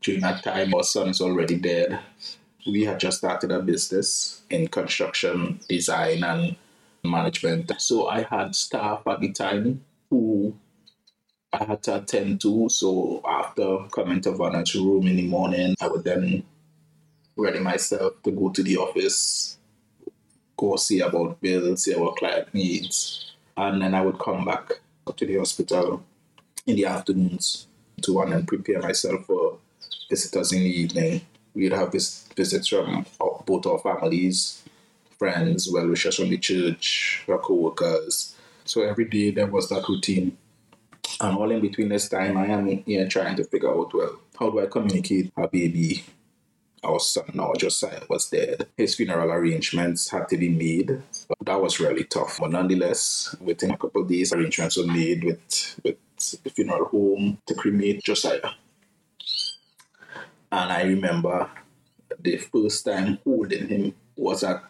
During 0.00 0.20
that 0.22 0.42
time, 0.42 0.74
our 0.74 0.82
son 0.82 1.08
is 1.08 1.20
already 1.20 1.56
dead. 1.56 2.00
We 2.66 2.84
had 2.84 3.00
just 3.00 3.18
started 3.18 3.52
a 3.52 3.60
business 3.60 4.42
in 4.48 4.68
construction, 4.68 5.60
design, 5.68 6.24
and 6.24 6.56
management. 7.04 7.72
So 7.78 8.08
I 8.08 8.22
had 8.22 8.54
staff 8.54 9.06
at 9.06 9.20
the 9.20 9.32
time 9.32 9.84
who 10.10 10.56
I 11.52 11.64
had 11.64 11.82
to 11.84 11.96
attend 11.96 12.40
to. 12.40 12.68
So 12.68 13.22
after 13.26 13.78
coming 13.92 14.20
to 14.22 14.32
Vonnet's 14.32 14.74
room 14.74 15.06
in 15.06 15.16
the 15.16 15.26
morning, 15.26 15.74
I 15.80 15.88
would 15.88 16.04
then 16.04 16.44
ready 17.36 17.58
myself 17.58 18.22
to 18.22 18.30
go 18.30 18.50
to 18.50 18.62
the 18.62 18.76
office, 18.76 19.58
go 20.56 20.76
see 20.76 21.00
about 21.00 21.40
bills, 21.40 21.84
see 21.84 21.94
what 21.94 22.16
client 22.16 22.52
needs, 22.54 23.32
and 23.56 23.82
then 23.82 23.94
I 23.94 24.00
would 24.00 24.18
come 24.18 24.44
back 24.44 24.80
to 25.14 25.26
the 25.26 25.36
hospital 25.36 26.02
in 26.66 26.76
the 26.76 26.86
afternoons 26.86 27.66
to 28.02 28.14
one 28.14 28.32
and 28.32 28.48
prepare 28.48 28.80
myself 28.80 29.26
for 29.26 29.58
visitors 30.08 30.52
in 30.52 30.60
the 30.60 30.80
evening. 30.80 31.20
We'd 31.54 31.72
have 31.72 31.92
vis- 31.92 32.28
visits 32.36 32.68
from 32.68 33.06
both 33.46 33.66
our 33.66 33.78
families, 33.78 34.62
friends, 35.18 35.70
well 35.70 35.88
wishers 35.88 36.16
from 36.16 36.30
the 36.30 36.38
church, 36.38 37.24
our 37.28 37.38
co-workers. 37.38 38.34
So 38.64 38.82
every 38.82 39.04
day 39.04 39.30
there 39.30 39.46
was 39.46 39.68
that 39.68 39.88
routine. 39.88 40.36
And 41.20 41.36
all 41.36 41.50
in 41.50 41.60
between 41.60 41.90
this 41.90 42.08
time, 42.08 42.36
I 42.36 42.46
am 42.46 42.66
here 42.66 43.06
trying 43.08 43.36
to 43.36 43.44
figure 43.44 43.70
out, 43.70 43.94
well, 43.94 44.18
how 44.38 44.50
do 44.50 44.60
I 44.60 44.66
communicate 44.66 45.32
a 45.36 45.46
baby 45.46 46.04
our 46.84 47.00
son 47.00 47.38
our 47.38 47.54
Josiah 47.54 48.02
was 48.08 48.28
dead. 48.28 48.68
His 48.76 48.94
funeral 48.94 49.32
arrangements 49.32 50.10
had 50.10 50.28
to 50.28 50.36
be 50.36 50.48
made. 50.48 51.02
That 51.44 51.60
was 51.60 51.80
really 51.80 52.04
tough. 52.04 52.38
But 52.40 52.52
nonetheless, 52.52 53.34
within 53.40 53.70
a 53.70 53.78
couple 53.78 54.02
of 54.02 54.08
days, 54.08 54.32
arrangements 54.32 54.76
were 54.76 54.86
made 54.86 55.24
with, 55.24 55.80
with 55.82 55.96
the 56.42 56.50
funeral 56.50 56.86
home 56.86 57.38
to 57.46 57.54
cremate 57.54 58.02
Josiah. 58.04 58.50
And 60.54 60.72
I 60.72 60.82
remember 60.82 61.50
the 62.20 62.36
first 62.36 62.84
time 62.84 63.18
holding 63.24 63.66
him 63.66 63.94
was 64.14 64.44
at 64.44 64.62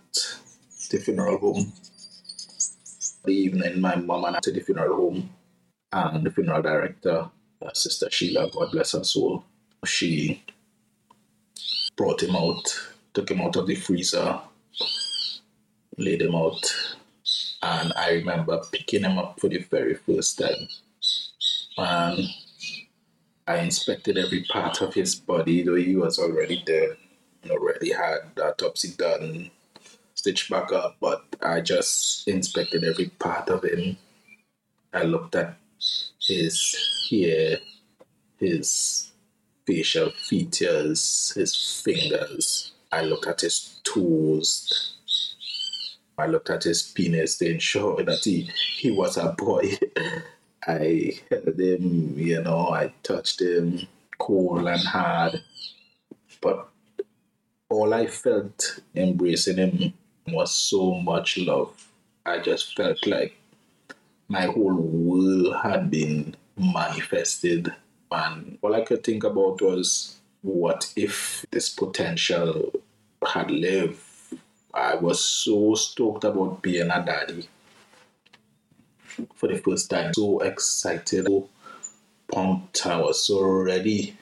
the 0.91 0.97
funeral 0.97 1.37
home. 1.37 1.75
The 3.23 3.33
evening, 3.33 3.83
my 3.83 3.97
mom 3.97 4.25
and 4.25 4.37
I 4.37 4.41
to 4.41 4.51
the 4.51 4.61
funeral 4.61 4.97
home, 4.97 5.29
and 5.93 6.25
the 6.25 6.31
funeral 6.31 6.63
director, 6.63 7.29
Sister 7.75 8.09
Sheila, 8.11 8.49
God 8.51 8.73
bless 8.73 8.93
her 8.93 9.05
soul, 9.05 9.45
she 9.85 10.43
brought 11.99 12.23
him 12.23 12.35
out, 12.35 12.65
took 13.13 13.31
him 13.31 13.43
out 13.43 13.57
of 13.57 13.67
the 13.67 13.75
freezer, 13.75 14.41
laid 15.99 16.23
him 16.23 16.35
out, 16.35 16.65
and 17.63 17.93
I 17.95 18.13
remember 18.13 18.59
picking 18.73 19.03
him 19.05 19.19
up 19.19 19.39
for 19.39 19.51
the 19.51 19.59
very 19.59 19.97
first 19.97 20.39
time. 20.39 20.67
And 21.77 22.27
I 23.47 23.59
inspected 23.59 24.17
every 24.17 24.43
part 24.45 24.81
of 24.81 24.95
his 24.95 25.15
body, 25.15 25.63
though 25.63 25.75
he 25.75 25.97
was 25.97 26.19
already 26.19 26.63
dead, 26.65 26.97
already 27.51 27.93
had 27.93 28.41
autopsy 28.43 28.95
done, 28.97 29.51
stitched 30.15 30.49
back 30.49 30.73
up, 30.73 30.97
but 30.99 31.25
I 31.43 31.61
just 31.61 32.27
inspected 32.27 32.85
every 32.85 33.11
part 33.11 33.51
of 33.51 33.65
him. 33.65 33.99
I 34.95 35.03
looked 35.03 35.35
at 35.35 35.59
his 36.21 36.75
hair, 37.11 37.59
his 38.39 39.13
facial 39.67 40.11
features, 40.11 41.33
his 41.37 41.83
fingers. 41.85 42.73
I 42.91 43.03
looked 43.03 43.27
at 43.27 43.43
his 43.43 43.81
toes. 43.85 44.97
I 46.17 46.29
looked 46.29 46.49
at 46.49 46.63
his 46.63 46.83
penis 46.83 47.37
to 47.39 47.51
ensure 47.51 48.03
that 48.05 48.25
he, 48.25 48.49
he 48.79 48.91
was 48.91 49.19
a 49.19 49.35
boy. 49.37 49.77
I 50.67 51.13
held 51.31 51.61
him, 51.61 52.15
you 52.17 52.41
know, 52.43 52.71
I 52.71 52.93
touched 53.03 53.43
him 53.43 53.87
cold 54.19 54.67
and 54.67 54.81
hard. 54.81 55.43
But 56.41 56.69
all 57.69 57.93
I 57.93 58.07
felt 58.07 58.81
embracing 58.95 59.59
him 59.59 59.93
was 60.29 60.53
so 60.55 60.95
much 60.95 61.39
love. 61.39 61.89
I 62.25 62.39
just 62.39 62.75
felt 62.77 63.07
like 63.07 63.37
my 64.29 64.47
whole 64.47 64.75
world 64.75 65.57
had 65.63 65.91
been 65.91 66.35
manifested 66.57 67.73
and 68.11 68.59
all 68.63 68.75
I 68.75 68.83
could 68.83 69.05
think 69.05 69.25
about 69.25 69.61
was 69.61 70.17
what 70.41 70.93
if 70.97 71.45
this 71.51 71.69
potential 71.69 72.73
had 73.27 73.51
lived? 73.51 73.99
I 74.73 74.97
was 74.97 75.23
so 75.23 75.75
stoked 75.75 76.25
about 76.25 76.63
being 76.63 76.91
a 76.91 77.05
daddy 77.05 77.49
for 79.35 79.49
the 79.49 79.59
first 79.59 79.91
time. 79.91 80.13
So 80.15 80.41
excited, 80.41 81.27
so 81.27 81.49
pumped. 82.33 82.87
I 82.87 83.01
was 83.01 83.27
so 83.27 83.43
ready. 83.45 84.17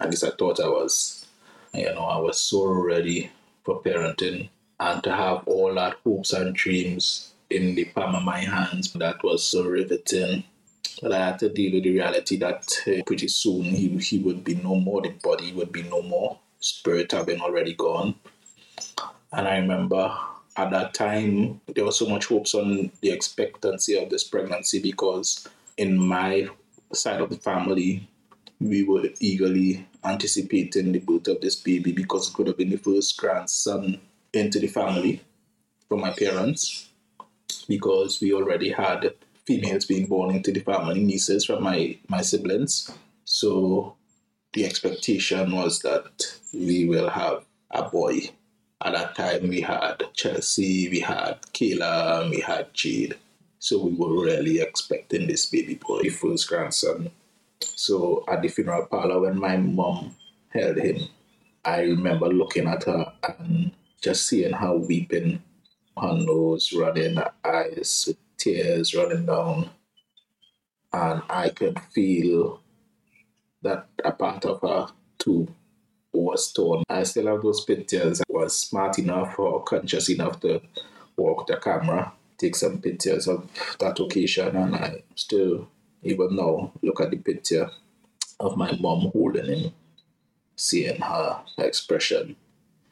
At 0.00 0.10
least 0.10 0.24
I 0.24 0.30
thought 0.30 0.60
I 0.60 0.68
was. 0.68 1.26
You 1.74 1.92
know, 1.94 2.04
I 2.04 2.18
was 2.18 2.38
so 2.40 2.66
ready 2.68 3.30
for 3.64 3.82
parenting 3.82 4.48
and 4.80 5.02
to 5.02 5.14
have 5.14 5.46
all 5.46 5.74
that 5.74 5.96
hopes 6.04 6.32
and 6.32 6.54
dreams 6.54 7.32
in 7.50 7.74
the 7.74 7.84
palm 7.84 8.14
of 8.14 8.22
my 8.22 8.38
hands. 8.38 8.92
That 8.92 9.22
was 9.22 9.44
so 9.44 9.64
riveting. 9.64 10.44
But 11.02 11.12
I 11.12 11.26
had 11.26 11.38
to 11.40 11.50
deal 11.50 11.74
with 11.74 11.84
the 11.84 11.92
reality 11.92 12.38
that 12.38 12.72
uh, 12.86 13.02
pretty 13.04 13.28
soon 13.28 13.64
he, 13.64 13.88
he 13.98 14.18
would 14.18 14.42
be 14.42 14.54
no 14.54 14.76
more, 14.76 15.02
the 15.02 15.10
body 15.10 15.52
would 15.52 15.70
be 15.70 15.82
no 15.82 16.00
more, 16.00 16.38
spirit 16.60 17.12
having 17.12 17.40
already 17.40 17.74
gone. 17.74 18.14
And 19.32 19.46
I 19.46 19.58
remember 19.58 20.16
at 20.56 20.70
that 20.70 20.94
time, 20.94 21.60
there 21.74 21.84
was 21.84 21.98
so 21.98 22.06
much 22.06 22.26
hopes 22.26 22.54
on 22.54 22.90
the 23.00 23.10
expectancy 23.10 23.96
of 23.96 24.10
this 24.10 24.24
pregnancy 24.24 24.80
because 24.80 25.46
in 25.76 25.98
my 25.98 26.48
side 26.92 27.20
of 27.20 27.30
the 27.30 27.36
family, 27.36 28.08
we 28.60 28.84
were 28.84 29.08
eagerly 29.20 29.86
anticipating 30.04 30.92
the 30.92 30.98
birth 30.98 31.28
of 31.28 31.40
this 31.40 31.56
baby 31.56 31.92
because 31.92 32.28
it 32.28 32.34
could 32.34 32.46
have 32.46 32.56
been 32.56 32.70
the 32.70 32.78
first 32.78 33.16
grandson 33.18 34.00
into 34.32 34.58
the 34.58 34.66
family 34.66 35.20
from 35.88 36.00
my 36.00 36.10
parents 36.10 36.88
because 37.68 38.20
we 38.20 38.32
already 38.32 38.70
had 38.70 39.14
females 39.46 39.84
being 39.84 40.06
born 40.06 40.34
into 40.34 40.52
the 40.52 40.60
family, 40.60 41.04
nieces 41.04 41.44
from 41.44 41.62
my, 41.62 41.96
my 42.08 42.20
siblings. 42.20 42.90
So 43.24 43.96
the 44.52 44.64
expectation 44.64 45.52
was 45.52 45.80
that 45.80 46.38
we 46.52 46.86
will 46.86 47.10
have 47.10 47.44
a 47.70 47.88
boy. 47.88 48.30
At 48.84 48.92
that 48.92 49.14
time, 49.14 49.48
we 49.48 49.62
had 49.62 50.02
Chelsea, 50.12 50.88
we 50.88 51.00
had 51.00 51.40
Kayla, 51.54 52.28
we 52.30 52.40
had 52.40 52.74
Jade. 52.74 53.16
So 53.58 53.82
we 53.84 53.94
were 53.94 54.22
really 54.22 54.60
expecting 54.60 55.26
this 55.26 55.46
baby 55.46 55.74
boy, 55.76 56.10
first 56.10 56.46
grandson. 56.48 57.10
So 57.60 58.24
at 58.28 58.42
the 58.42 58.48
funeral 58.48 58.86
parlor, 58.86 59.20
when 59.20 59.40
my 59.40 59.56
mom 59.56 60.14
held 60.50 60.76
him, 60.76 61.08
I 61.64 61.80
remember 61.80 62.28
looking 62.28 62.68
at 62.68 62.84
her 62.84 63.12
and 63.26 63.72
just 64.02 64.26
seeing 64.26 64.52
her 64.52 64.76
weeping, 64.76 65.42
her 65.98 66.12
nose 66.12 66.72
running, 66.72 67.16
her 67.16 67.32
eyes 67.44 68.14
tears 68.36 68.94
running 68.94 69.26
down, 69.26 69.70
and 70.92 71.22
I 71.28 71.48
could 71.48 71.80
feel 71.94 72.60
that 73.62 73.86
a 74.04 74.12
part 74.12 74.44
of 74.44 74.60
her 74.60 74.88
too 75.18 75.48
was 76.16 76.52
torn. 76.52 76.82
I 76.88 77.02
still 77.04 77.26
have 77.26 77.42
those 77.42 77.64
pictures. 77.64 78.20
I 78.20 78.24
was 78.28 78.58
smart 78.58 78.98
enough 78.98 79.38
or 79.38 79.62
conscious 79.62 80.08
enough 80.10 80.40
to 80.40 80.60
walk 81.16 81.46
the 81.46 81.56
camera, 81.56 82.12
take 82.38 82.56
some 82.56 82.80
pictures 82.80 83.28
of 83.28 83.48
that 83.78 83.98
occasion, 84.00 84.56
and 84.56 84.74
I 84.74 85.02
still, 85.14 85.68
even 86.02 86.36
now, 86.36 86.72
look 86.82 87.00
at 87.00 87.10
the 87.10 87.16
picture 87.16 87.70
of 88.38 88.56
my 88.56 88.72
mom 88.80 89.10
holding 89.12 89.46
him, 89.46 89.72
seeing 90.56 91.00
her 91.00 91.40
expression. 91.58 92.36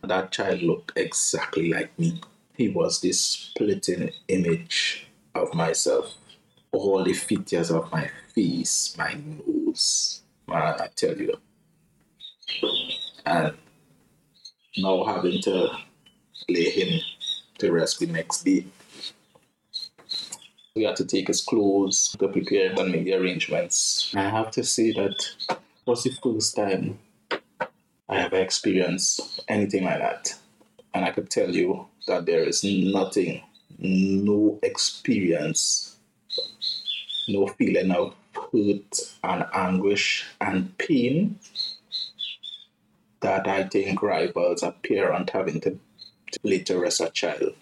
That 0.03 0.33
child 0.33 0.63
looked 0.63 0.93
exactly 0.97 1.71
like 1.73 1.99
me. 1.99 2.21
He 2.55 2.69
was 2.69 3.01
this 3.01 3.21
splitting 3.21 4.11
image 4.29 5.09
of 5.35 5.55
myself. 5.55 6.15
All 6.73 7.05
the 7.05 7.13
features 7.15 7.71
of 7.71 7.91
my 7.93 8.11
face, 8.35 8.95
my 8.99 9.15
nose, 9.15 10.23
I 10.49 10.89
tell 10.95 11.17
you. 11.17 11.35
And 13.27 13.55
now 14.77 15.05
having 15.05 15.41
to 15.43 15.69
lay 16.49 16.71
him 16.71 17.01
to 17.59 17.73
rest 17.73 18.01
the 18.01 18.07
next 18.07 18.45
day. 18.45 18.67
We 20.75 20.83
had 20.83 20.97
to 20.97 21.05
take 21.05 21.29
his 21.29 21.41
clothes 21.41 22.17
to 22.19 22.29
prepare 22.29 22.73
and 22.73 22.91
make 22.91 23.05
the 23.05 23.15
arrangements. 23.15 24.13
I 24.17 24.29
have 24.29 24.51
to 24.53 24.65
say 24.65 24.93
that 24.93 25.15
was 25.87 26.03
the 26.03 26.11
first 26.23 26.57
time 26.57 26.99
I 28.09 28.19
ever 28.25 28.37
experienced 28.37 29.41
anything 29.49 29.85
like 29.85 30.01
that. 30.01 30.35
And 30.93 31.05
I 31.05 31.13
could 31.13 31.31
tell 31.31 31.51
you 31.51 31.87
that 32.07 32.27
there 32.27 32.43
is 32.43 32.65
nothing, 32.65 33.43
no 33.79 34.59
experience, 34.63 35.97
no 37.29 37.47
feeling 37.47 37.91
of 37.93 38.15
hurt 38.35 38.99
and 39.23 39.45
anguish 39.53 40.27
and 40.41 40.77
pain 40.79 41.39
that 43.25 43.49
I 43.49 43.65
think 43.65 44.03
rivals 44.03 44.63
a 44.63 44.73
parent 44.87 45.31
having 45.31 45.59
to, 45.63 45.79
to 46.43 46.79
rest 46.79 47.01
a 47.01 47.09
child, 47.09 47.55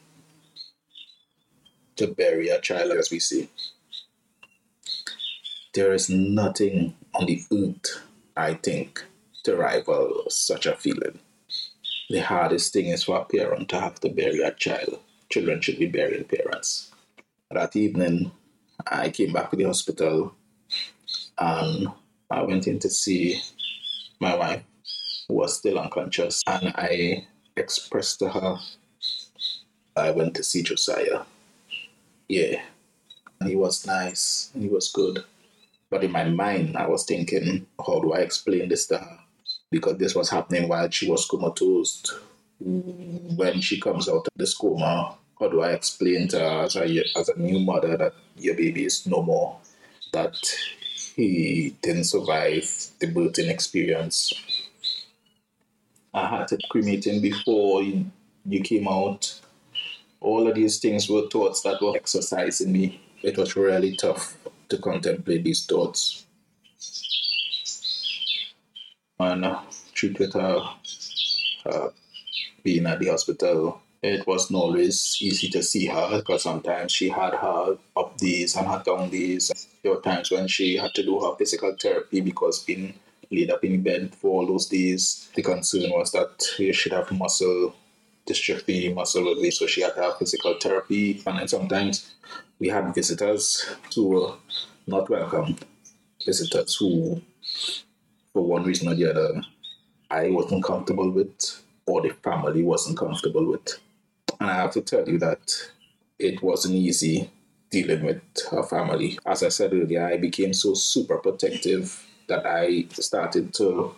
to 1.94 2.08
bury 2.08 2.48
a 2.48 2.60
child, 2.60 2.90
as 2.90 3.12
we 3.12 3.20
see. 3.20 3.48
There 5.72 5.92
is 5.92 6.10
nothing 6.10 6.96
on 7.14 7.26
the 7.26 7.40
earth, 7.52 8.02
I 8.36 8.54
think, 8.54 9.04
to 9.44 9.54
rival 9.54 10.24
such 10.28 10.66
a 10.66 10.74
feeling. 10.74 11.20
The 12.10 12.18
hardest 12.18 12.72
thing 12.72 12.86
is 12.86 13.04
for 13.04 13.18
a 13.18 13.24
parent 13.24 13.68
to 13.68 13.80
have 13.80 14.00
to 14.00 14.08
bury 14.08 14.42
a 14.42 14.50
child. 14.50 14.98
Children 15.30 15.60
should 15.60 15.78
be 15.78 15.86
burying 15.86 16.24
parents. 16.24 16.90
That 17.52 17.76
evening, 17.76 18.32
I 18.84 19.10
came 19.10 19.32
back 19.32 19.50
to 19.50 19.56
the 19.56 19.64
hospital 19.64 20.34
and 21.38 21.86
I 22.28 22.42
went 22.42 22.66
in 22.66 22.80
to 22.80 22.90
see 22.90 23.40
my 24.18 24.34
wife, 24.34 24.64
was 25.32 25.56
still 25.56 25.78
unconscious, 25.78 26.42
and 26.46 26.72
I 26.76 27.26
expressed 27.56 28.18
to 28.20 28.28
her 28.28 28.58
I 29.96 30.10
went 30.10 30.34
to 30.36 30.42
see 30.42 30.62
Josiah. 30.62 31.22
Yeah, 32.28 32.62
and 33.40 33.48
he 33.48 33.56
was 33.56 33.86
nice, 33.86 34.50
and 34.54 34.62
he 34.62 34.68
was 34.68 34.90
good. 34.90 35.24
But 35.90 36.04
in 36.04 36.12
my 36.12 36.24
mind, 36.24 36.76
I 36.76 36.86
was 36.88 37.04
thinking, 37.04 37.66
how 37.84 38.00
do 38.00 38.14
I 38.14 38.20
explain 38.20 38.68
this 38.68 38.86
to 38.86 38.98
her? 38.98 39.18
Because 39.70 39.98
this 39.98 40.14
was 40.14 40.30
happening 40.30 40.68
while 40.68 40.88
she 40.88 41.10
was 41.10 41.28
comatose. 41.28 42.02
When 42.60 43.60
she 43.60 43.80
comes 43.80 44.08
out 44.08 44.26
of 44.26 44.32
this 44.36 44.54
coma, 44.54 45.18
how 45.38 45.48
do 45.48 45.60
I 45.60 45.72
explain 45.72 46.28
to 46.28 46.38
her 46.38 46.62
as 46.64 46.76
a, 46.76 47.04
as 47.16 47.28
a 47.28 47.38
new 47.38 47.58
mother 47.58 47.96
that 47.96 48.14
your 48.38 48.54
baby 48.54 48.84
is 48.84 49.06
no 49.06 49.22
more? 49.22 49.58
That 50.12 50.36
he 51.16 51.76
didn't 51.82 52.04
survive 52.04 52.64
the 53.00 53.08
birthing 53.08 53.50
experience. 53.50 54.32
I 56.14 56.26
had 56.28 56.48
to 56.48 56.58
cremate 56.68 57.06
him 57.06 57.22
before 57.22 57.82
you, 57.82 58.06
came 58.62 58.86
out. 58.86 59.40
All 60.20 60.46
of 60.46 60.54
these 60.54 60.78
things 60.78 61.08
were 61.08 61.28
thoughts 61.28 61.62
that 61.62 61.80
were 61.80 61.96
exercising 61.96 62.72
me. 62.72 63.00
It 63.22 63.38
was 63.38 63.56
really 63.56 63.96
tough 63.96 64.36
to 64.68 64.78
contemplate 64.78 65.44
these 65.44 65.64
thoughts. 65.64 66.26
And 69.18 69.44
uh, 69.44 69.60
treat 69.94 70.18
with 70.18 70.34
her 70.34 70.58
uh, 71.64 71.88
being 72.62 72.86
at 72.86 72.98
the 72.98 73.08
hospital, 73.08 73.80
it 74.02 74.26
wasn't 74.26 74.58
always 74.58 75.16
easy 75.20 75.48
to 75.48 75.62
see 75.62 75.86
her 75.86 76.18
because 76.18 76.42
sometimes 76.42 76.92
she 76.92 77.08
had 77.08 77.34
her 77.34 77.78
up 77.96 78.18
days 78.18 78.56
and 78.56 78.66
her 78.66 78.82
down 78.84 79.10
days. 79.10 79.50
There 79.82 79.92
were 79.92 80.00
times 80.00 80.30
when 80.30 80.48
she 80.48 80.76
had 80.76 80.92
to 80.94 81.04
do 81.04 81.20
her 81.20 81.36
physical 81.36 81.74
therapy 81.80 82.20
because 82.20 82.64
being 82.64 82.94
laid 83.32 83.50
up 83.50 83.64
in 83.64 83.82
bed 83.82 84.14
for 84.14 84.28
all 84.28 84.46
those 84.46 84.66
days, 84.66 85.30
the 85.34 85.42
concern 85.42 85.90
was 85.90 86.12
that 86.12 86.44
you 86.58 86.72
should 86.72 86.92
have 86.92 87.10
muscle 87.12 87.74
dystrophy, 88.26 88.94
muscle 88.94 89.24
release, 89.24 89.58
so 89.58 89.66
she 89.66 89.82
had 89.82 89.94
to 89.94 90.02
have 90.02 90.18
physical 90.18 90.54
therapy. 90.60 91.20
And 91.26 91.38
then 91.38 91.48
sometimes 91.48 92.14
we 92.58 92.68
had 92.68 92.94
visitors 92.94 93.74
who 93.94 94.08
were 94.08 94.34
not 94.86 95.10
welcome, 95.10 95.56
visitors 96.24 96.76
who, 96.76 97.20
for 98.32 98.42
one 98.42 98.64
reason 98.64 98.88
or 98.88 98.94
the 98.94 99.10
other, 99.10 99.42
I 100.10 100.30
wasn't 100.30 100.64
comfortable 100.64 101.10
with, 101.10 101.62
or 101.86 102.02
the 102.02 102.10
family 102.22 102.62
wasn't 102.62 102.98
comfortable 102.98 103.46
with. 103.46 103.78
And 104.40 104.50
I 104.50 104.54
have 104.54 104.72
to 104.72 104.82
tell 104.82 105.08
you 105.08 105.18
that 105.18 105.52
it 106.18 106.42
wasn't 106.42 106.74
easy 106.74 107.30
dealing 107.70 108.04
with 108.04 108.22
her 108.50 108.62
family. 108.62 109.18
As 109.26 109.42
I 109.42 109.48
said 109.48 109.72
earlier, 109.72 110.06
I 110.06 110.18
became 110.18 110.52
so 110.52 110.74
super 110.74 111.16
protective 111.16 112.06
that 112.28 112.46
I 112.46 112.86
started 112.90 113.54
to 113.54 113.94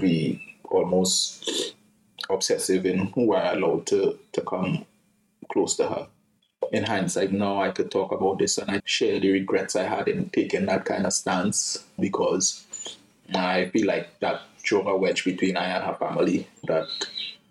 be 0.00 0.56
almost 0.64 1.74
obsessive 2.30 2.86
in 2.86 3.06
who 3.08 3.34
I 3.34 3.52
allowed 3.52 3.86
to, 3.88 4.18
to 4.32 4.40
come 4.42 4.84
close 5.52 5.76
to 5.76 5.88
her. 5.88 6.06
In 6.72 6.84
hindsight, 6.84 7.32
now 7.32 7.60
I 7.60 7.70
could 7.70 7.90
talk 7.90 8.10
about 8.12 8.38
this 8.38 8.58
and 8.58 8.70
I 8.70 8.80
share 8.84 9.20
the 9.20 9.30
regrets 9.30 9.76
I 9.76 9.84
had 9.84 10.08
in 10.08 10.30
taking 10.30 10.66
that 10.66 10.84
kind 10.84 11.06
of 11.06 11.12
stance 11.12 11.84
because 12.00 12.64
I 13.34 13.70
feel 13.70 13.86
like 13.86 14.18
that 14.20 14.42
drove 14.62 14.86
a 14.86 14.96
wedge 14.96 15.24
between 15.24 15.56
I 15.56 15.66
and 15.66 15.84
her 15.84 15.94
family, 15.94 16.48
that 16.64 16.86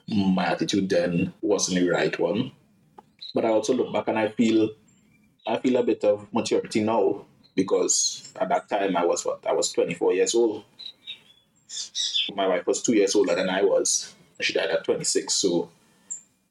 my 0.07 0.47
attitude 0.47 0.89
then 0.89 1.33
wasn't 1.41 1.79
the 1.79 1.89
right 1.89 2.17
one. 2.19 2.51
But 3.33 3.45
I 3.45 3.49
also 3.49 3.73
look 3.73 3.93
back 3.93 4.07
and 4.07 4.17
I 4.17 4.29
feel 4.29 4.69
I 5.45 5.57
feel 5.57 5.77
a 5.77 5.83
bit 5.83 6.03
of 6.03 6.27
maturity 6.33 6.81
now 6.81 7.25
because 7.55 8.31
at 8.39 8.49
that 8.49 8.69
time 8.69 8.95
I 8.97 9.05
was 9.05 9.25
what 9.25 9.45
I 9.47 9.53
was 9.53 9.71
24 9.71 10.13
years 10.13 10.35
old. 10.35 10.63
My 12.35 12.47
wife 12.47 12.67
was 12.67 12.81
two 12.81 12.93
years 12.93 13.15
older 13.15 13.35
than 13.35 13.49
I 13.49 13.63
was. 13.63 14.13
She 14.39 14.53
died 14.53 14.69
at 14.69 14.83
26, 14.83 15.33
so 15.33 15.69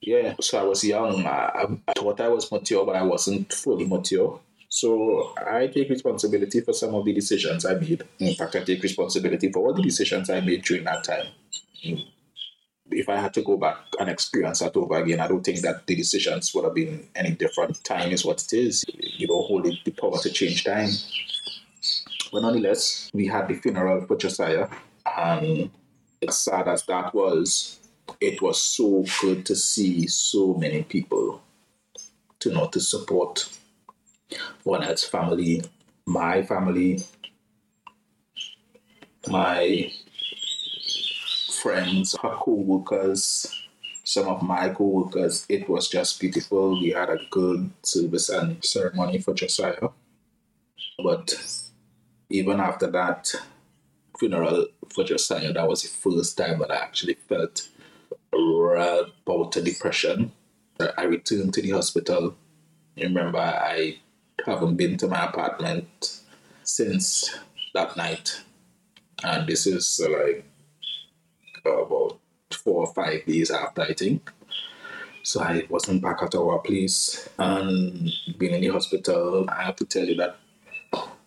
yeah. 0.00 0.34
So 0.40 0.58
I 0.58 0.64
was 0.64 0.82
young. 0.84 1.24
I, 1.26 1.66
I 1.88 1.92
thought 1.92 2.20
I 2.20 2.28
was 2.28 2.50
mature, 2.50 2.84
but 2.84 2.96
I 2.96 3.02
wasn't 3.02 3.52
fully 3.52 3.86
mature. 3.86 4.40
So 4.68 5.34
I 5.36 5.66
take 5.66 5.90
responsibility 5.90 6.60
for 6.60 6.72
some 6.72 6.94
of 6.94 7.04
the 7.04 7.12
decisions 7.12 7.64
I 7.64 7.74
made. 7.74 8.02
In 8.18 8.34
fact, 8.34 8.56
I 8.56 8.64
take 8.64 8.82
responsibility 8.82 9.52
for 9.52 9.66
all 9.66 9.74
the 9.74 9.82
decisions 9.82 10.30
I 10.30 10.40
made 10.40 10.64
during 10.64 10.84
that 10.84 11.04
time. 11.04 11.26
Mm. 11.84 12.06
If 13.02 13.08
I 13.08 13.16
had 13.16 13.34
to 13.34 13.42
go 13.42 13.56
back 13.56 13.78
and 13.98 14.08
experience 14.08 14.60
that 14.60 14.76
over 14.76 14.94
again, 14.94 15.18
I 15.18 15.26
don't 15.26 15.42
think 15.42 15.58
that 15.62 15.88
the 15.88 15.96
decisions 15.96 16.54
would 16.54 16.64
have 16.64 16.74
been 16.74 17.08
any 17.16 17.32
different. 17.32 17.82
Time 17.82 18.12
is 18.12 18.24
what 18.24 18.40
it 18.44 18.52
is. 18.52 18.84
You 18.86 19.26
don't 19.26 19.44
hold 19.44 19.64
the 19.64 19.90
power 19.90 20.18
to 20.18 20.30
change 20.30 20.62
time. 20.62 20.88
But 22.30 22.42
nonetheless, 22.42 23.10
we 23.12 23.26
had 23.26 23.48
the 23.48 23.54
funeral 23.54 24.06
for 24.06 24.16
Josiah, 24.16 24.68
and 25.18 25.68
as 26.26 26.38
sad 26.38 26.68
as 26.68 26.86
that 26.86 27.12
was, 27.12 27.80
it 28.20 28.40
was 28.40 28.62
so 28.62 29.04
good 29.20 29.44
to 29.46 29.56
see 29.56 30.06
so 30.06 30.54
many 30.54 30.84
people 30.84 31.42
to 32.38 32.52
know 32.52 32.68
to 32.68 32.78
support 32.78 33.48
one 34.62 34.84
else 34.84 35.02
family, 35.02 35.64
my 36.06 36.44
family, 36.44 37.02
my 39.26 39.92
friends, 41.62 42.16
her 42.22 42.36
co-workers, 42.40 43.46
some 44.04 44.26
of 44.28 44.42
my 44.42 44.68
co-workers. 44.70 45.46
It 45.48 45.68
was 45.68 45.88
just 45.88 46.20
beautiful. 46.20 46.80
We 46.80 46.90
had 46.90 47.08
a 47.08 47.18
good 47.30 47.70
service 47.82 48.28
and 48.28 48.62
ceremony 48.64 49.20
for 49.20 49.32
Josiah. 49.32 49.88
But 51.02 51.34
even 52.28 52.58
after 52.60 52.90
that 52.90 53.32
funeral 54.18 54.66
for 54.92 55.04
Josiah, 55.04 55.52
that 55.52 55.68
was 55.68 55.82
the 55.82 55.88
first 55.88 56.36
time 56.36 56.58
that 56.58 56.72
I 56.72 56.76
actually 56.76 57.14
felt 57.28 57.68
real 58.32 59.06
bout 59.24 59.52
to 59.52 59.62
depression. 59.62 60.32
I 60.98 61.04
returned 61.04 61.54
to 61.54 61.62
the 61.62 61.70
hospital. 61.70 62.34
Remember, 62.96 63.38
I 63.38 63.98
haven't 64.44 64.76
been 64.76 64.96
to 64.98 65.06
my 65.06 65.26
apartment 65.26 66.20
since 66.64 67.38
that 67.74 67.96
night. 67.96 68.42
And 69.22 69.46
this 69.46 69.66
is 69.66 70.00
uh, 70.04 70.10
like 70.10 70.44
about 71.64 72.18
four 72.50 72.86
or 72.86 72.94
five 72.94 73.24
days 73.26 73.50
after, 73.50 73.82
I 73.82 73.94
think. 73.94 74.30
So 75.22 75.40
I 75.40 75.66
wasn't 75.68 76.02
back 76.02 76.22
at 76.22 76.34
our 76.34 76.58
place 76.58 77.28
and 77.38 78.10
being 78.38 78.54
in 78.54 78.60
the 78.60 78.68
hospital. 78.68 79.46
I 79.48 79.62
have 79.62 79.76
to 79.76 79.84
tell 79.84 80.04
you 80.04 80.16
that 80.16 80.36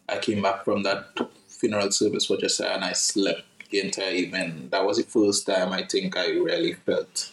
I 0.10 0.20
came 0.20 0.42
back 0.42 0.66
from 0.66 0.84
that 0.84 1.18
funeral 1.48 1.92
service 1.92 2.26
for 2.26 2.38
Josiah 2.38 2.76
and 2.76 2.84
I 2.84 2.92
slept 2.92 3.44
the 3.72 3.80
entire 3.80 4.12
evening. 4.12 4.68
That 4.72 4.86
was 4.86 4.98
the 4.98 5.04
first 5.04 5.48
time 5.48 5.72
I 5.72 5.84
think 5.84 6.18
I 6.18 6.28
really 6.28 6.74
felt 6.74 7.32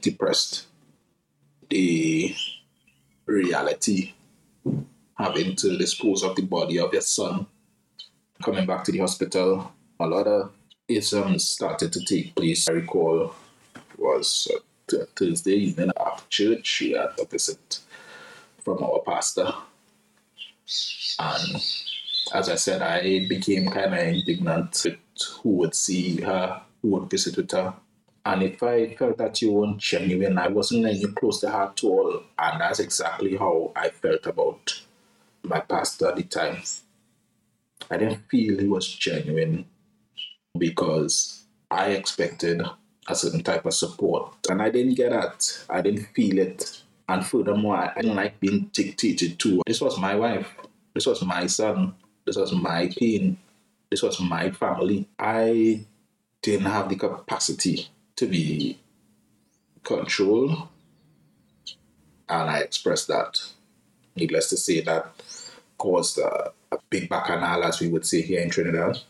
depressed. 0.00 0.66
The 1.68 2.34
reality 3.26 4.12
having 5.16 5.56
to 5.56 5.78
dispose 5.78 6.22
of 6.22 6.36
the 6.36 6.42
body 6.42 6.78
of 6.78 6.92
your 6.92 7.02
son, 7.02 7.46
coming 8.42 8.66
back 8.66 8.84
to 8.84 8.92
the 8.92 8.98
hospital, 8.98 9.72
a 10.00 10.06
lot 10.06 10.26
of 10.26 10.52
isms 10.88 11.44
started 11.48 11.92
to 11.92 12.04
take 12.04 12.34
place. 12.34 12.68
I 12.68 12.72
recall 12.72 13.34
was 13.96 14.48
Thursday 15.16 15.52
evening 15.52 15.90
after 15.98 16.24
church, 16.28 16.80
we 16.80 16.92
had 16.92 17.10
a 17.18 17.24
visit 17.24 17.80
from 18.62 18.82
our 18.82 19.00
pastor. 19.00 19.52
And 21.18 21.62
as 22.34 22.48
I 22.48 22.54
said, 22.56 22.82
I 22.82 23.26
became 23.28 23.68
kind 23.68 23.94
of 23.94 24.00
indignant 24.00 24.82
with 24.84 24.98
who 25.42 25.50
would 25.50 25.74
see 25.74 26.20
her, 26.20 26.60
who 26.82 26.88
would 26.88 27.10
visit 27.10 27.36
with 27.36 27.50
her. 27.52 27.74
And 28.26 28.42
if 28.42 28.62
I 28.62 28.94
felt 28.94 29.18
that 29.18 29.42
you 29.42 29.52
weren't 29.52 29.78
genuine, 29.78 30.38
I 30.38 30.48
wasn't 30.48 30.86
any 30.86 31.06
close 31.08 31.40
to 31.40 31.50
her 31.50 31.64
at 31.64 31.84
all. 31.84 32.22
And 32.38 32.60
that's 32.60 32.80
exactly 32.80 33.36
how 33.36 33.72
I 33.76 33.90
felt 33.90 34.26
about 34.26 34.82
my 35.42 35.60
pastor 35.60 36.08
at 36.08 36.16
the 36.16 36.22
time. 36.22 36.62
I 37.90 37.98
didn't 37.98 38.28
feel 38.30 38.58
he 38.58 38.66
was 38.66 38.88
genuine 38.88 39.66
because 40.56 41.44
I 41.70 41.90
expected 41.90 42.62
a 43.08 43.14
certain 43.14 43.42
type 43.42 43.66
of 43.66 43.74
support. 43.74 44.32
And 44.48 44.62
I 44.62 44.70
didn't 44.70 44.94
get 44.94 45.10
that. 45.10 45.64
I 45.68 45.80
didn't 45.82 46.06
feel 46.14 46.38
it. 46.38 46.82
And 47.08 47.24
furthermore, 47.24 47.76
I 47.76 47.92
didn't 48.00 48.16
like 48.16 48.40
being 48.40 48.70
dictated 48.72 49.38
to. 49.40 49.62
This 49.66 49.80
was 49.80 49.98
my 49.98 50.14
wife. 50.14 50.48
This 50.94 51.06
was 51.06 51.22
my 51.22 51.46
son. 51.46 51.94
This 52.24 52.36
was 52.36 52.52
my 52.52 52.90
pain. 52.98 53.36
This 53.90 54.02
was 54.02 54.20
my 54.20 54.50
family. 54.50 55.06
I 55.18 55.84
didn't 56.40 56.66
have 56.66 56.88
the 56.88 56.96
capacity 56.96 57.88
to 58.16 58.26
be 58.26 58.78
controlled. 59.82 60.68
And 62.28 62.50
I 62.50 62.60
expressed 62.60 63.08
that. 63.08 63.40
Needless 64.16 64.48
to 64.50 64.56
say, 64.56 64.80
that 64.80 65.12
caused 65.76 66.18
a, 66.18 66.52
a 66.72 66.78
big 66.88 67.08
bacchanal, 67.08 67.64
as 67.64 67.80
we 67.80 67.88
would 67.88 68.06
say 68.06 68.22
here 68.22 68.40
in 68.40 68.48
Trinidad, 68.48 69.00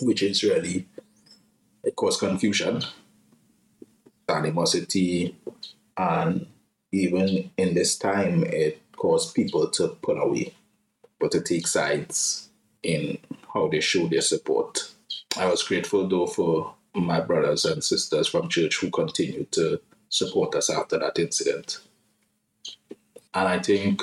which 0.00 0.22
is 0.22 0.42
really, 0.42 0.86
it 1.84 1.96
caused 1.96 2.20
confusion, 2.20 2.82
animosity, 4.28 5.36
and 5.96 6.46
even 6.92 7.50
in 7.56 7.74
this 7.74 7.98
time, 7.98 8.44
it 8.44 8.80
caused 8.96 9.34
people 9.34 9.68
to 9.70 9.88
pull 10.02 10.18
away, 10.18 10.54
but 11.18 11.32
to 11.32 11.40
take 11.40 11.66
sides 11.66 12.48
in 12.82 13.18
how 13.52 13.68
they 13.68 13.80
show 13.80 14.06
their 14.06 14.20
support. 14.20 14.92
I 15.36 15.46
was 15.46 15.62
grateful 15.62 16.08
though 16.08 16.26
for 16.26 16.74
my 16.94 17.20
brothers 17.20 17.64
and 17.64 17.82
sisters 17.82 18.28
from 18.28 18.48
church 18.48 18.78
who 18.78 18.90
continued 18.90 19.50
to 19.52 19.80
support 20.08 20.54
us 20.54 20.68
after 20.68 20.98
that 20.98 21.18
incident. 21.18 21.78
And 23.34 23.48
I 23.48 23.58
think 23.58 24.02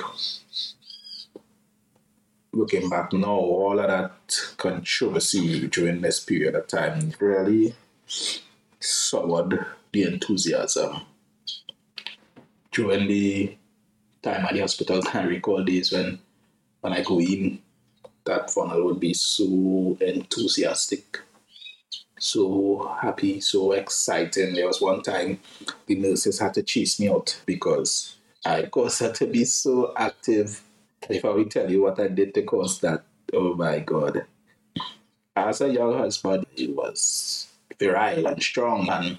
looking 2.51 2.89
back 2.89 3.13
now, 3.13 3.27
all 3.29 3.79
of 3.79 3.87
that 3.87 4.39
controversy 4.57 5.67
during 5.67 6.01
this 6.01 6.19
period 6.19 6.55
of 6.55 6.67
time 6.67 7.13
really 7.19 7.75
soured 8.79 9.65
the 9.91 10.03
enthusiasm. 10.03 11.01
During 12.71 13.07
the 13.07 13.57
time 14.21 14.45
at 14.45 14.53
the 14.53 14.61
hospital, 14.61 15.01
I 15.13 15.23
recall 15.23 15.63
days 15.63 15.91
when 15.91 16.19
when 16.81 16.93
I 16.93 17.01
go 17.01 17.19
in, 17.19 17.59
that 18.25 18.51
funnel 18.51 18.85
would 18.85 18.99
be 18.99 19.13
so 19.13 19.97
enthusiastic, 19.99 21.19
so 22.17 22.95
happy, 23.01 23.41
so 23.41 23.73
exciting. 23.73 24.53
There 24.53 24.67
was 24.67 24.81
one 24.81 25.01
time 25.01 25.39
the 25.87 25.95
nurses 25.95 26.39
had 26.39 26.53
to 26.53 26.63
chase 26.63 26.99
me 26.99 27.09
out 27.09 27.41
because 27.45 28.15
I 28.45 28.63
caused 28.63 29.01
her 29.01 29.11
to 29.11 29.27
be 29.27 29.43
so 29.43 29.93
active 29.97 30.63
if 31.07 31.23
I 31.23 31.29
will 31.29 31.45
tell 31.45 31.69
you 31.69 31.83
what 31.83 31.99
I 31.99 32.07
did 32.07 32.33
to 32.33 32.43
cause 32.43 32.79
that, 32.81 33.03
oh 33.33 33.53
my 33.55 33.79
God. 33.79 34.25
As 35.35 35.61
a 35.61 35.69
young 35.69 35.97
husband, 35.97 36.45
he 36.55 36.67
was 36.67 37.47
virile 37.77 38.27
and 38.27 38.43
strong, 38.43 38.89
and 38.89 39.17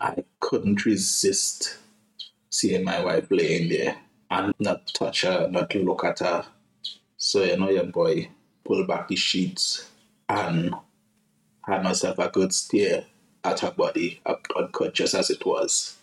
I 0.00 0.24
couldn't 0.40 0.84
resist 0.84 1.78
seeing 2.50 2.84
my 2.84 3.04
wife 3.04 3.26
laying 3.30 3.68
there 3.68 3.96
and 4.30 4.54
not 4.60 4.86
touch 4.94 5.22
her, 5.22 5.48
not 5.50 5.74
look 5.74 6.04
at 6.04 6.20
her. 6.20 6.46
So, 7.16 7.42
you 7.42 7.56
know, 7.56 7.70
your 7.70 7.84
boy 7.84 8.28
pulled 8.64 8.86
back 8.86 9.08
the 9.08 9.16
sheets 9.16 9.90
and 10.28 10.74
had 11.66 11.82
myself 11.82 12.18
a 12.18 12.28
good 12.28 12.52
stare 12.52 13.06
at 13.42 13.60
her 13.60 13.70
body, 13.70 14.20
unconscious 14.56 15.14
as 15.14 15.30
it 15.30 15.44
was. 15.44 15.96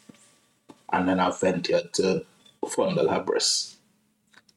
And 0.92 1.08
then 1.08 1.20
I 1.20 1.32
ventured 1.32 1.94
to 1.94 2.26
fondle 2.68 3.10
her 3.10 3.22
breasts. 3.22 3.78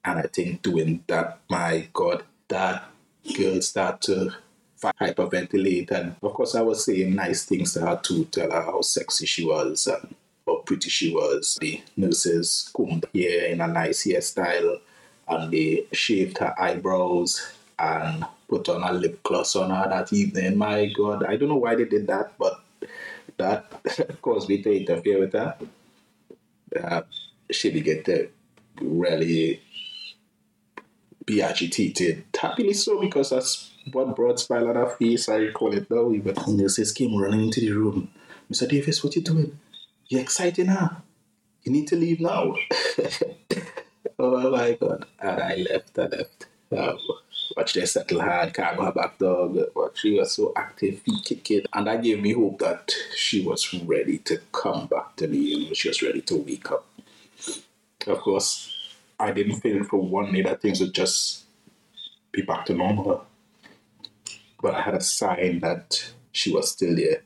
And 0.05 0.19
I 0.19 0.23
think 0.23 0.62
doing 0.62 1.03
that, 1.07 1.40
my 1.49 1.88
God, 1.93 2.25
that 2.49 2.85
girl 3.37 3.61
start 3.62 4.03
to 4.03 4.35
hyperventilate. 5.01 5.90
And 5.90 6.17
of 6.23 6.35
course, 6.35 6.55
I 6.55 6.61
was 6.61 6.85
saying 6.85 7.14
nice 7.14 7.45
things 7.45 7.73
to 7.75 7.81
her 7.81 7.99
to 8.03 8.25
tell 8.27 8.51
her 8.51 8.62
how 8.62 8.81
sexy 8.83 9.27
she 9.27 9.45
was 9.45 9.87
and 9.87 10.14
how 10.47 10.57
pretty 10.57 10.90
she 10.90 11.12
was. 11.12 11.57
The 11.61 11.83
nurses 11.97 12.71
combed 12.75 13.07
hair 13.14 13.47
in 13.47 13.61
a 13.61 13.67
nice 13.67 14.05
hairstyle 14.07 14.81
and 15.29 15.53
they 15.53 15.87
shaved 15.93 16.38
her 16.38 16.55
eyebrows 16.61 17.55
and 17.79 18.27
put 18.49 18.69
on 18.69 18.83
a 18.83 18.93
lip 18.93 19.23
gloss 19.23 19.57
on 19.57 19.71
her 19.71 19.88
that 19.88 20.12
evening. 20.12 20.57
My 20.57 20.87
God, 20.87 21.25
I 21.25 21.37
don't 21.37 21.49
know 21.49 21.57
why 21.57 21.75
they 21.75 21.87
did 21.87 22.07
that, 22.09 22.33
but 22.38 22.61
that 23.38 24.19
caused 24.23 24.49
me 24.49 24.62
to 24.62 24.77
interfere 24.77 25.19
with 25.21 25.33
her. 25.33 25.57
Uh, 26.79 27.03
she 27.51 27.71
began 27.71 28.03
to 28.05 28.29
really 28.81 29.61
be 31.27 31.43
agitated. 31.43 32.25
Happily 32.39 32.73
so, 32.73 33.01
because 33.01 33.31
that's 33.31 33.71
what 33.93 34.15
brought 34.17 34.41
her 34.49 34.97
face. 34.99 35.29
I 35.29 35.37
recall 35.37 35.75
it 35.75 35.91
now. 35.91 36.13
But 36.23 36.37
the 36.37 36.53
nurses 36.53 36.93
came 36.93 37.17
running 37.17 37.45
into 37.45 37.61
the 37.61 37.73
room. 37.73 38.11
Mr. 38.51 38.69
Davis, 38.69 39.03
what 39.03 39.17
you 39.17 39.23
doing? 39.23 39.59
You're 40.09 40.21
exciting 40.21 40.67
her. 40.67 41.03
You 41.63 41.73
need 41.73 41.89
to 41.89 41.97
leave 41.97 42.21
now. 42.21 42.57
oh 44.19 44.51
my 44.51 44.73
God. 44.73 45.07
And 45.19 45.43
I 45.43 45.57
left, 45.57 45.99
I 45.99 46.07
left. 46.07 46.47
Um, 46.77 46.99
watch 47.57 47.73
they 47.73 47.87
settle 47.87 48.21
her, 48.21 48.51
cargo 48.53 48.85
her 48.85 48.93
back 48.93 49.19
dog. 49.19 49.59
But 49.75 49.97
she 49.97 50.19
was 50.19 50.33
so 50.33 50.53
active, 50.57 51.01
feet 51.01 51.25
kicking. 51.25 51.63
And 51.73 51.87
that 51.87 52.03
gave 52.03 52.21
me 52.21 52.33
hope 52.33 52.59
that 52.59 52.93
she 53.17 53.43
was 53.43 53.73
ready 53.75 54.19
to 54.19 54.39
come 54.53 54.87
back 54.87 55.17
to 55.17 55.27
me. 55.27 55.39
You 55.39 55.67
know, 55.67 55.73
she 55.73 55.89
was 55.89 56.03
ready 56.03 56.21
to 56.23 56.37
wake 56.37 56.71
up. 56.71 56.87
Of 58.07 58.19
course, 58.19 58.71
I 59.18 59.33
didn't 59.33 59.61
feel 59.61 59.85
for 59.85 60.00
one 60.00 60.33
day 60.33 60.42
that 60.42 60.61
things 60.61 60.81
would 60.81 60.94
just 60.94 61.44
be 62.33 62.42
back 62.42 62.66
to 62.66 62.74
normal. 62.74 63.27
But 64.61 64.74
I 64.74 64.83
had 64.83 64.94
a 64.94 65.00
sign 65.00 65.61
that 65.61 66.12
she 66.33 66.53
was 66.53 66.70
still 66.72 66.96
there. 66.96 67.22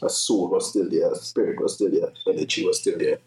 Her 0.00 0.08
soul 0.08 0.48
was 0.48 0.70
still 0.70 0.88
there, 0.88 1.08
her 1.08 1.14
spirit 1.16 1.60
was 1.60 1.74
still 1.74 1.90
there, 1.90 2.12
energy 2.26 2.64
was 2.66 2.80
still 2.80 2.98
there. 2.98 3.18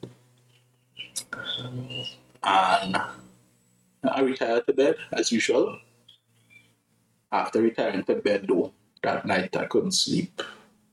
And 2.43 2.97
I 4.03 4.21
retired 4.21 4.65
to 4.67 4.73
bed 4.73 4.95
as 5.11 5.31
usual. 5.31 5.79
After 7.31 7.61
retiring 7.61 8.03
to 8.05 8.15
bed, 8.15 8.45
though, 8.47 8.71
that 9.03 9.25
night 9.25 9.55
I 9.55 9.65
couldn't 9.65 9.91
sleep. 9.91 10.41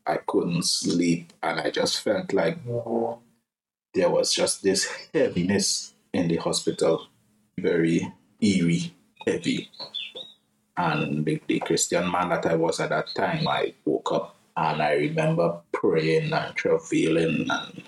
I 0.06 0.18
couldn't 0.18 0.64
sleep, 0.64 1.32
and 1.42 1.60
I 1.60 1.70
just 1.70 2.00
felt 2.00 2.32
like 2.32 2.58
there 3.94 4.10
was 4.10 4.32
just 4.32 4.62
this 4.62 4.88
heaviness 5.12 5.94
in 6.16 6.28
the 6.28 6.36
hospital, 6.36 7.06
very 7.58 8.12
eerie, 8.40 8.94
heavy. 9.26 9.70
And 10.76 11.24
the, 11.24 11.40
the 11.46 11.60
Christian 11.60 12.10
man 12.10 12.30
that 12.30 12.46
I 12.46 12.54
was 12.54 12.80
at 12.80 12.90
that 12.90 13.08
time, 13.14 13.46
I 13.46 13.74
woke 13.84 14.12
up 14.12 14.36
and 14.56 14.82
I 14.82 14.92
remember 14.94 15.60
praying 15.72 16.32
and 16.32 16.54
travailing 16.54 17.46
and 17.50 17.82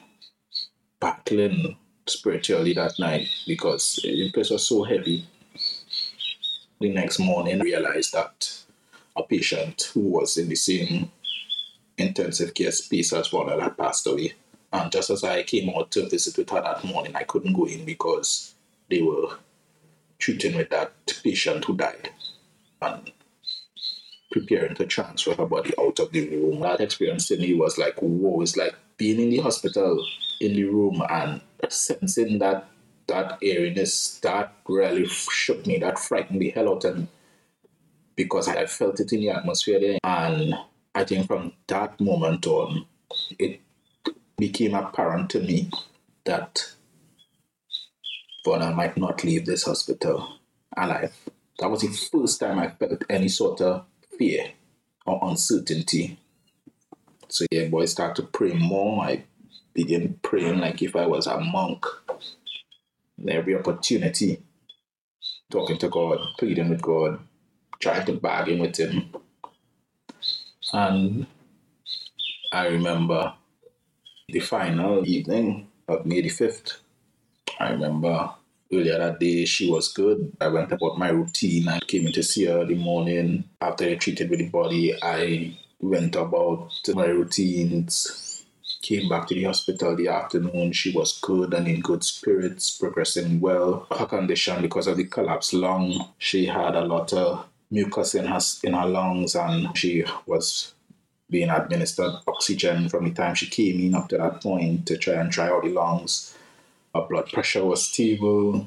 battling 1.01 1.77
spiritually 2.07 2.75
that 2.75 2.99
night 2.99 3.29
because 3.47 4.01
the 4.03 4.31
place 4.33 4.51
was 4.51 4.67
so 4.67 4.85
heavy. 4.85 5.27
The 6.81 6.91
next 6.91 7.19
morning, 7.19 7.61
I 7.61 7.64
realized 7.64 8.12
that 8.12 8.62
a 9.17 9.23
patient 9.23 9.91
who 9.95 10.01
was 10.01 10.37
in 10.37 10.49
the 10.49 10.55
same 10.55 11.11
intensive 11.97 12.55
care 12.55 12.71
space 12.71 13.12
as 13.12 13.33
one 13.33 13.49
had 13.61 13.77
passed 13.77 14.07
away. 14.07 14.35
And 14.72 14.92
just 14.92 15.11
as 15.11 15.24
I 15.24 15.42
came 15.42 15.70
out 15.70 15.90
to 15.92 16.09
visit 16.09 16.37
with 16.37 16.50
her 16.50 16.61
that 16.61 16.85
morning, 16.85 17.16
I 17.16 17.24
couldn't 17.24 17.54
go 17.54 17.66
in 17.66 17.85
because 17.85 18.54
they 18.90 19.02
were 19.02 19.38
treating 20.18 20.57
with 20.57 20.70
that 20.70 20.92
patient 21.22 21.64
who 21.64 21.76
died 21.76 22.11
and 22.83 23.11
preparing 24.31 24.74
to 24.74 24.87
transfer 24.87 25.35
her 25.35 25.46
body 25.46 25.72
out 25.81 25.98
of 25.98 26.12
the 26.12 26.28
room. 26.28 26.61
That 26.61 26.81
experience 26.81 27.28
to 27.28 27.38
me 27.38 27.54
was 27.54 27.78
like, 27.78 27.98
whoa, 28.00 28.40
it's 28.42 28.57
like 28.57 28.74
being 28.96 29.20
in 29.20 29.31
the 29.31 29.38
hospital 29.38 30.04
in 30.40 30.54
the 30.54 30.64
room 30.64 31.02
and 31.09 31.40
sensing 31.68 32.38
that 32.38 32.68
that 33.07 33.38
airiness 33.42 34.18
that 34.20 34.52
really 34.68 35.07
shook 35.07 35.66
me, 35.66 35.78
that 35.78 35.98
frightened 35.98 36.42
the 36.42 36.50
hell 36.50 36.68
out 36.68 36.85
of 36.85 36.98
me 36.98 37.09
because 38.18 38.48
I 38.48 38.66
felt 38.66 39.00
it 39.00 39.12
in 39.12 39.20
the 39.20 39.31
atmosphere 39.31 39.81
there. 39.81 39.98
And 40.02 40.54
I 40.94 41.04
think 41.04 41.26
from 41.26 41.52
that 41.68 41.98
moment 42.00 42.46
on, 42.46 42.85
it 43.38 43.61
became 44.38 44.74
apparent 44.74 45.31
to 45.31 45.40
me 45.40 45.68
that 46.24 46.72
Vonna 48.46 48.74
might 48.74 48.96
not 48.96 49.24
leave 49.24 49.44
this 49.44 49.64
hospital 49.64 50.38
alive. 50.77 51.14
That 51.59 51.70
was 51.70 51.81
the 51.81 51.88
first 51.88 52.40
time 52.40 52.59
I 52.59 52.68
felt 52.68 53.05
any 53.11 53.29
sort 53.29 53.61
of 53.61 53.85
fear 54.16 54.53
or 55.05 55.18
uncertainty. 55.22 56.18
So 57.29 57.44
yeah, 57.51 57.66
boy, 57.68 57.87
start 57.87 58.16
to 58.16 58.22
pray 58.22 58.53
more. 58.53 59.03
I 59.05 59.24
began 59.74 60.18
praying 60.22 60.61
like 60.61 60.83
if 60.83 60.96
I 60.96 61.07
was 61.07 61.27
a 61.27 61.38
monk. 61.40 61.85
Every 63.27 63.57
opportunity, 63.57 64.40
talking 65.51 65.77
to 65.79 65.88
God, 65.88 66.20
pleading 66.38 66.68
with 66.68 66.81
God, 66.81 67.18
trying 67.81 68.07
to 68.07 68.12
bargain 68.12 68.61
with 68.61 68.77
Him. 68.77 69.11
And 70.72 71.27
I 72.53 72.68
remember 72.68 73.35
the 74.31 74.41
final 74.41 75.07
evening 75.07 75.67
of 75.88 76.05
May 76.05 76.21
the 76.21 76.29
5th. 76.29 76.77
I 77.59 77.71
remember 77.71 78.31
earlier 78.71 78.99
that 78.99 79.19
day 79.19 79.47
she 79.47 79.71
was 79.71 79.91
good. 79.91 80.37
I 80.38 80.49
went 80.49 80.71
about 80.71 80.99
my 80.99 81.09
routine. 81.09 81.67
I 81.67 81.81
came 81.81 82.07
in 82.07 82.12
to 82.12 82.23
see 82.23 82.45
her 82.45 82.67
the 82.67 82.75
morning 82.75 83.45
after 83.62 83.87
I 83.87 83.95
treated 83.95 84.29
with 84.29 84.41
the 84.41 84.51
body. 84.51 84.95
I 85.03 85.57
went 85.81 86.14
about 86.14 86.71
my 86.95 87.07
routines, 87.07 88.45
came 88.83 89.09
back 89.09 89.29
to 89.29 89.35
the 89.35 89.45
hospital 89.45 89.97
the 89.97 90.09
afternoon. 90.09 90.73
She 90.73 90.93
was 90.93 91.19
good 91.23 91.55
and 91.55 91.67
in 91.67 91.81
good 91.81 92.05
spirits, 92.05 92.71
progressing 92.77 93.41
well. 93.41 93.87
Her 93.97 94.05
condition, 94.05 94.61
because 94.61 94.88
of 94.88 94.99
the 94.99 95.05
collapsed 95.05 95.55
lung, 95.55 96.12
she 96.19 96.45
had 96.45 96.77
a 96.77 96.85
lot 96.85 97.14
of 97.14 97.47
mucus 97.71 98.14
in 98.14 98.27
her, 98.27 98.41
in 98.62 98.75
her 98.75 98.87
lungs 98.87 99.35
and 99.35 99.77
she 99.77 100.05
was 100.27 100.75
being 101.31 101.51
administered 101.51 102.12
oxygen 102.27 102.88
from 102.88 103.05
the 103.05 103.11
time 103.11 103.35
she 103.35 103.47
came 103.49 103.81
in 103.81 103.95
up 103.95 104.09
to 104.09 104.19
that 104.19 104.41
point 104.41 104.87
to 104.87 104.97
try 104.97 105.14
and 105.14 105.31
dry 105.31 105.49
out 105.49 105.62
the 105.62 105.71
lungs. 105.71 106.35
Her 106.95 107.03
blood 107.03 107.31
pressure 107.31 107.64
was 107.64 107.87
stable. 107.87 108.67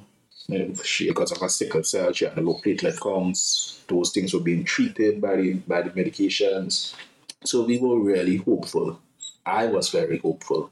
She, 0.84 1.08
because 1.08 1.32
of 1.32 1.40
her 1.40 1.50
sickle 1.50 1.84
cell, 1.84 2.12
she 2.12 2.26
had 2.26 2.38
low 2.38 2.60
platelet 2.64 3.02
counts. 3.02 3.82
Those 3.88 4.12
things 4.12 4.34
were 4.34 4.40
being 4.40 4.64
treated 4.64 5.22
by 5.22 5.38
the 5.38 5.54
by 5.54 5.82
the 5.82 5.90
medications. 5.92 6.94
So 7.44 7.64
we 7.64 7.80
were 7.80 8.00
really 8.00 8.38
hopeful. 8.38 9.00
I 9.46 9.66
was 9.68 9.90
very 9.90 10.20
hopeful. 10.20 10.72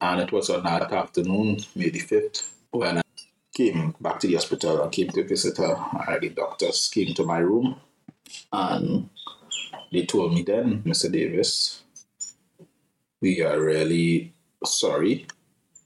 And 0.00 0.20
it 0.20 0.32
was 0.32 0.50
on 0.50 0.64
that 0.64 0.92
afternoon, 0.92 1.64
May 1.74 1.90
the 1.90 2.00
5th, 2.00 2.50
when 2.70 2.98
I 2.98 3.02
came 3.54 3.94
back 4.00 4.20
to 4.20 4.26
the 4.26 4.34
hospital 4.34 4.82
and 4.82 4.92
came 4.92 5.08
to 5.10 5.24
visit 5.24 5.58
her. 5.58 6.18
the 6.20 6.30
doctors 6.30 6.90
came 6.92 7.14
to 7.14 7.24
my 7.24 7.38
room 7.38 7.76
and 8.52 9.08
they 9.94 10.04
told 10.04 10.34
me 10.34 10.42
then, 10.42 10.82
Mr. 10.82 11.10
Davis, 11.10 11.82
we 13.20 13.42
are 13.42 13.60
really 13.60 14.34
sorry, 14.64 15.26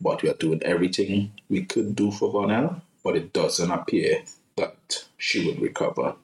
but 0.01 0.23
we 0.23 0.31
are 0.31 0.35
doing 0.35 0.63
everything 0.63 1.31
we 1.51 1.67
could 1.67 1.95
do 1.95 2.11
for 2.11 2.33
Vonell, 2.33 2.81
but 3.05 3.17
it 3.17 3.35
doesn't 3.35 3.71
appear 3.71 4.23
that 4.57 5.05
she 5.19 5.47
would 5.47 5.61
recover. 5.61 6.15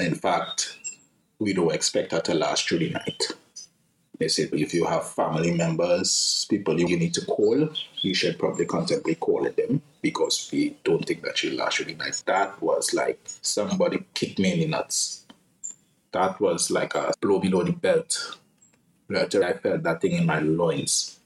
In 0.00 0.14
fact, 0.14 0.78
we 1.38 1.52
don't 1.52 1.74
expect 1.74 2.12
her 2.12 2.20
to 2.20 2.34
last 2.34 2.66
through 2.66 2.78
the 2.78 2.90
night. 2.90 3.22
They 4.18 4.28
said 4.28 4.48
if 4.54 4.72
you 4.72 4.86
have 4.86 5.06
family 5.06 5.52
members, 5.52 6.46
people 6.48 6.80
you 6.80 6.96
need 6.96 7.12
to 7.12 7.26
call, 7.26 7.68
you 8.00 8.14
should 8.14 8.38
probably 8.38 8.64
contemplate 8.64 9.20
calling 9.20 9.52
them 9.52 9.82
because 10.00 10.48
we 10.50 10.78
don't 10.82 11.04
think 11.04 11.22
that 11.24 11.36
she'll 11.36 11.56
last 11.56 11.76
through 11.76 11.86
the 11.86 11.94
night. 11.94 12.22
That 12.24 12.62
was 12.62 12.94
like 12.94 13.20
somebody 13.42 14.02
kicked 14.14 14.38
me 14.38 14.54
in 14.54 14.60
the 14.60 14.68
nuts. 14.68 15.25
That 16.16 16.40
was 16.40 16.70
like 16.70 16.94
a 16.94 17.12
blow 17.20 17.38
below 17.38 17.62
the 17.62 17.72
belt. 17.72 18.38
I 19.10 19.52
felt 19.52 19.82
that 19.82 20.00
thing 20.00 20.12
in 20.12 20.24
my 20.24 20.40
loins. 20.40 21.20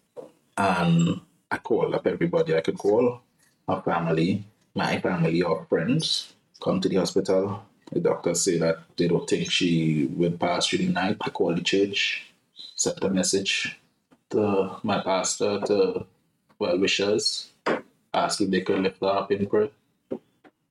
And 0.59 1.21
I 1.49 1.59
called 1.59 1.95
up 1.95 2.09
everybody 2.09 2.57
I 2.57 2.61
could 2.61 2.77
call, 2.77 3.21
her 3.69 3.81
family, 3.83 4.45
my 4.75 4.99
family 5.01 5.43
or 5.43 5.65
friends, 5.67 6.35
come 6.61 6.81
to 6.81 6.89
the 6.89 6.97
hospital. 6.97 7.63
The 7.93 8.01
doctors 8.01 8.43
say 8.43 8.59
that 8.59 8.79
they 8.97 9.07
don't 9.07 9.31
think 9.31 9.49
she 9.53 10.07
will 10.07 10.33
pass 10.33 10.67
through 10.67 10.79
the 10.79 10.89
night. 10.89 11.19
I 11.21 11.31
called 11.31 11.59
the 11.59 11.63
church, 11.63 12.27
sent 12.75 13.05
a 13.05 13.11
message 13.11 13.79
to 14.31 14.77
my 14.83 15.01
pastor, 15.03 15.61
to 15.67 16.05
well 16.59 16.79
wishers, 16.81 17.53
ask 18.13 18.41
if 18.41 18.51
they 18.51 18.63
could 18.63 18.81
lift 18.81 19.01
her 19.03 19.07
up 19.07 19.31
in 19.31 19.47
prayer. 19.47 19.71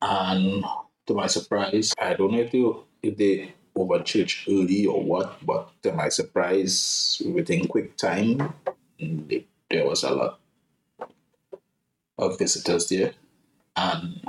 And 0.01 0.65
to 1.07 1.13
my 1.13 1.27
surprise, 1.27 1.93
I 1.97 2.15
don't 2.15 2.33
know 2.33 2.39
if 2.39 2.51
they 2.51 2.65
if 3.01 3.15
they 3.15 3.53
over 3.79 4.03
church 4.03 4.45
early 4.49 4.85
or 4.85 5.01
what, 5.01 5.45
but 5.45 5.69
to 5.83 5.93
my 5.93 6.09
surprise, 6.09 7.21
within 7.33 7.67
quick 7.67 7.95
time, 7.95 8.53
there 8.99 9.87
was 9.87 10.03
a 10.03 10.11
lot 10.11 10.39
of 12.17 12.37
visitors 12.37 12.89
there. 12.89 13.13
And 13.75 14.21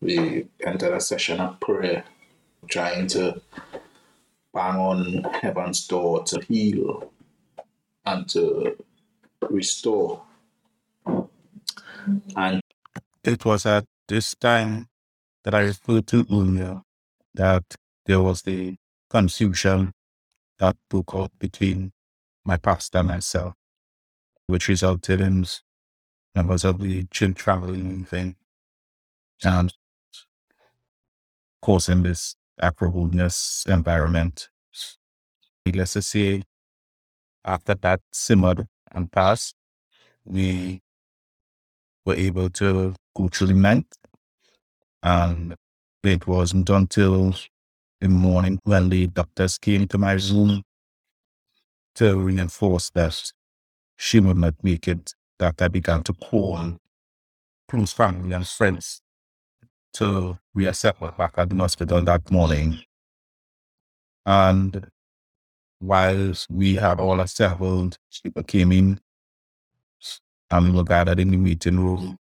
we 0.00 0.46
entered 0.64 0.92
a 0.92 1.00
session 1.00 1.40
of 1.40 1.58
prayer, 1.60 2.04
trying 2.68 3.06
to 3.08 3.40
bang 4.52 4.76
on 4.76 5.24
heaven's 5.40 5.86
door 5.86 6.22
to 6.24 6.40
heal 6.42 7.10
and 8.04 8.28
to 8.28 8.76
restore. 9.48 10.22
And 12.36 12.60
it 13.24 13.44
was 13.44 13.64
at 13.64 13.84
this 14.06 14.34
time 14.34 14.88
that 15.44 15.54
I 15.54 15.60
referred 15.60 16.06
to 16.08 16.26
earlier 16.30 16.82
that 17.34 17.64
there 18.06 18.20
was 18.20 18.42
the 18.42 18.76
confusion 19.10 19.92
that 20.58 20.76
broke 20.88 21.14
out 21.14 21.30
between 21.38 21.92
my 22.44 22.56
pastor 22.56 22.98
and 22.98 23.08
myself, 23.08 23.54
which 24.46 24.68
resulted 24.68 25.20
in 25.20 25.44
members 26.34 26.64
of 26.64 26.78
the 26.80 27.04
church 27.10 27.36
traveling 27.36 28.04
thing 28.04 28.36
and 29.42 29.74
causing 31.60 32.02
this 32.02 32.36
Afro-holiness 32.60 33.64
environment. 33.68 34.48
Needless 35.66 35.92
to 35.94 36.02
say, 36.02 36.42
after 37.44 37.74
that 37.74 38.00
simmered 38.12 38.66
and 38.92 39.10
passed, 39.10 39.56
we 40.24 40.80
were 42.04 42.14
able 42.14 42.48
to 42.50 42.94
go 43.14 43.28
through 43.28 43.48
the 43.48 43.54
night. 43.54 43.86
And 45.02 45.56
it 46.02 46.26
wasn't 46.26 46.70
until 46.70 47.34
the 48.00 48.08
morning 48.08 48.58
when 48.64 48.88
the 48.90 49.06
doctors 49.06 49.58
came 49.58 49.86
to 49.88 49.98
my 49.98 50.12
room 50.12 50.62
to 51.94 52.18
reinforce 52.18 52.90
that 52.90 53.32
she 53.96 54.20
would 54.20 54.36
not 54.36 54.54
make 54.62 54.86
it 54.86 55.14
that 55.38 55.60
I 55.60 55.68
began 55.68 56.02
to 56.04 56.12
call 56.12 56.76
close 57.68 57.92
family 57.92 58.32
and 58.34 58.46
friends 58.46 59.00
to 59.94 60.38
reassemble 60.54 61.10
back 61.16 61.34
at 61.38 61.48
the 61.48 61.56
hospital 61.56 62.02
that 62.02 62.30
morning. 62.30 62.80
And 64.26 64.88
whilst 65.80 66.50
we 66.50 66.74
had 66.74 67.00
all 67.00 67.20
assembled, 67.20 67.96
people 68.22 68.42
came 68.42 68.72
in 68.72 69.00
and 70.50 70.66
we 70.66 70.72
were 70.72 70.84
gathered 70.84 71.18
in 71.18 71.30
the 71.30 71.36
meeting 71.36 71.78
room 71.78 72.16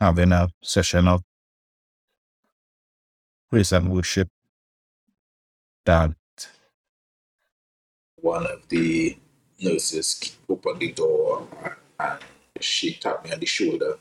having 0.00 0.32
a 0.32 0.48
session 0.62 1.08
of 1.08 1.22
praise 3.50 3.72
and 3.72 3.90
worship 3.90 4.28
that 5.84 6.14
one 8.16 8.46
of 8.46 8.68
the 8.68 9.16
nurses 9.60 10.36
opened 10.48 10.80
the 10.80 10.92
door 10.92 11.46
and 12.00 12.18
she 12.60 12.94
tapped 12.94 13.24
me 13.24 13.32
on 13.32 13.40
the 13.40 13.46
shoulder 13.46 13.98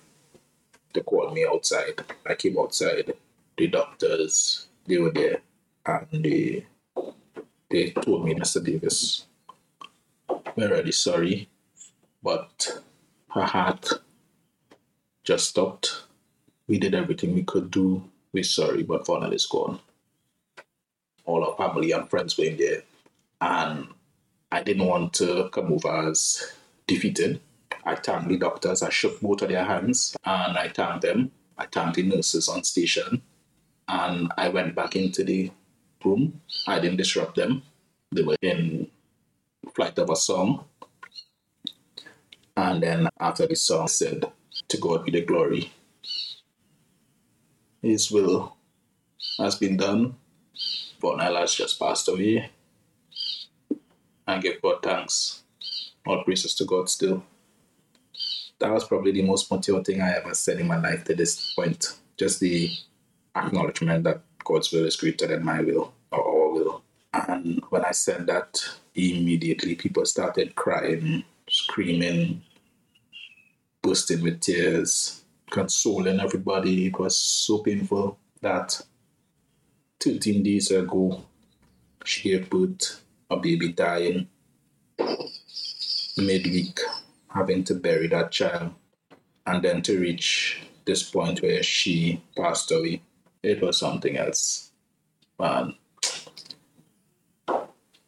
to 0.94 1.04
call 1.04 1.32
me 1.32 1.46
outside. 1.46 2.02
I 2.26 2.36
came 2.36 2.58
outside. 2.58 3.14
The 3.58 3.68
doctors, 3.68 4.68
they 4.88 4.98
were 4.98 5.12
there 5.12 5.42
and 5.86 6.08
they, 6.24 6.66
they 7.70 7.92
told 7.92 8.26
me, 8.26 8.34
Mr. 8.34 8.64
Davis, 8.64 9.26
we're 10.56 10.70
really 10.70 10.92
sorry, 10.92 11.50
but 12.24 12.82
her 13.34 13.44
heart 13.44 13.90
just 15.24 15.50
stopped. 15.50 16.04
We 16.68 16.80
did 16.80 16.96
everything 16.96 17.36
we 17.36 17.44
could 17.44 17.70
do 17.70 18.10
we're 18.34 18.44
sorry, 18.44 18.84
but 18.84 19.06
Vonell 19.06 19.34
is 19.34 19.46
gone. 19.46 19.80
All 21.26 21.44
our 21.46 21.56
family 21.56 21.92
and 21.92 22.10
friends 22.10 22.38
were 22.38 22.46
in 22.46 22.58
there. 22.58 22.82
And 23.40 23.88
I 24.52 24.64
didn't 24.64 24.88
want 24.88 25.14
to 25.16 25.50
come 25.50 25.72
over 25.72 26.10
as 26.10 26.54
defeated. 26.88 27.40
I 27.86 27.96
thanked 27.96 28.30
the 28.30 28.38
doctors. 28.38 28.82
I 28.82 28.90
shook 28.90 29.22
both 29.22 29.42
of 29.42 29.50
their 29.50 29.64
hands 29.64 30.16
and 30.26 30.58
I 30.58 30.70
thanked 30.70 31.04
them. 31.04 31.32
I 31.58 31.66
thanked 31.68 31.96
the 31.96 32.04
nurses 32.04 32.50
on 32.50 32.64
station. 32.64 33.22
And 33.88 34.32
I 34.38 34.50
went 34.50 34.76
back 34.76 34.96
into 34.96 35.24
the 35.24 35.52
room. 36.04 36.42
I 36.68 36.80
didn't 36.80 36.98
disrupt 36.98 37.36
them. 37.36 37.64
They 38.12 38.24
were 38.24 38.36
in 38.42 38.90
flight 39.76 39.98
of 40.00 40.10
a 40.10 40.16
song. 40.16 40.66
And 42.56 42.82
then 42.82 43.10
after 43.20 43.48
the 43.48 43.56
song 43.56 43.88
said, 43.88 44.26
To 44.70 44.78
God 44.78 45.06
be 45.06 45.12
the 45.12 45.22
glory. 45.22 45.72
His 47.84 48.10
will 48.10 48.56
has 49.38 49.56
been 49.58 49.76
done. 49.76 50.16
Vonel 51.02 51.38
has 51.38 51.54
just 51.54 51.78
passed 51.78 52.08
away. 52.08 52.50
And 54.26 54.42
give 54.42 54.62
God 54.62 54.82
thanks. 54.82 55.44
All 56.08 56.24
praises 56.24 56.56
to 56.56 56.66
God 56.66 56.90
still. 56.90 57.26
That 58.60 58.72
was 58.72 58.86
probably 58.86 59.12
the 59.12 59.24
most 59.24 59.52
mature 59.52 59.84
thing 59.84 60.02
I 60.02 60.14
ever 60.14 60.34
said 60.34 60.62
in 60.62 60.68
my 60.68 60.80
life 60.80 61.04
to 61.04 61.14
this 61.14 61.54
point. 61.54 61.98
Just 62.18 62.40
the 62.40 62.72
acknowledgement 63.36 64.06
that 64.06 64.22
God's 64.46 64.72
will 64.72 64.86
is 64.86 64.96
greater 64.96 65.28
than 65.28 65.44
my 65.44 65.60
will 65.60 65.94
or 66.14 66.20
our 66.20 66.54
will. 66.54 66.84
And 67.14 67.62
when 67.70 67.84
I 67.84 67.92
said 67.92 68.28
that, 68.28 68.64
immediately 68.96 69.76
people 69.76 70.06
started 70.06 70.56
crying, 70.56 71.26
screaming, 71.50 72.44
bursting 73.82 74.22
with 74.22 74.40
tears, 74.40 75.23
consoling 75.54 76.20
everybody. 76.20 76.88
It 76.88 76.98
was 76.98 77.16
so 77.16 77.60
painful 77.60 78.18
that 78.42 78.82
13 80.00 80.42
days 80.42 80.72
ago, 80.72 81.24
she 82.04 82.32
gave 82.32 82.50
birth, 82.50 83.04
a 83.30 83.38
baby 83.38 83.72
dying, 83.72 84.28
midweek, 86.18 86.80
having 87.30 87.64
to 87.66 87.76
bury 87.76 88.08
that 88.08 88.32
child, 88.32 88.74
and 89.46 89.64
then 89.64 89.84
to 89.84 90.00
reach 90.00 90.64
this 90.86 91.04
point 91.04 91.42
where 91.44 91.62
she 91.62 92.22
passed 92.36 92.72
away. 92.72 93.04
It 93.44 93.62
was 93.62 93.78
something 93.78 94.18
else. 94.18 94.72
Man. 95.40 95.76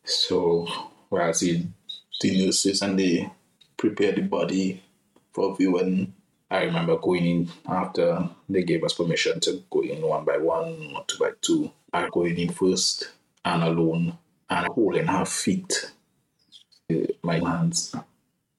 So, 0.04 0.68
where 1.10 1.24
I 1.24 1.32
see 1.32 1.68
the 2.22 2.46
nurses 2.46 2.82
and 2.82 2.98
they 2.98 3.30
prepare 3.78 4.14
the 4.14 4.22
body 4.22 4.82
for 5.32 5.56
viewing. 5.56 6.14
I 6.56 6.64
remember 6.64 6.96
going 6.98 7.26
in 7.26 7.50
after 7.68 8.30
they 8.48 8.64
gave 8.64 8.82
us 8.86 8.94
permission 8.94 9.42
to 9.42 9.62
go 9.70 9.82
in 9.82 10.02
one 10.02 10.24
by 10.24 10.38
one 10.38 10.94
or 10.96 11.04
two 11.06 11.18
by 11.20 11.32
two. 11.42 11.70
I 11.92 12.08
going 12.10 12.38
in 12.40 12.50
first 12.54 13.12
and 13.44 13.62
alone 13.62 14.18
and 14.50 14.68
holding 14.68 15.08
her 15.08 15.26
feet, 15.26 15.92
my 17.22 17.40
hands, 17.40 17.94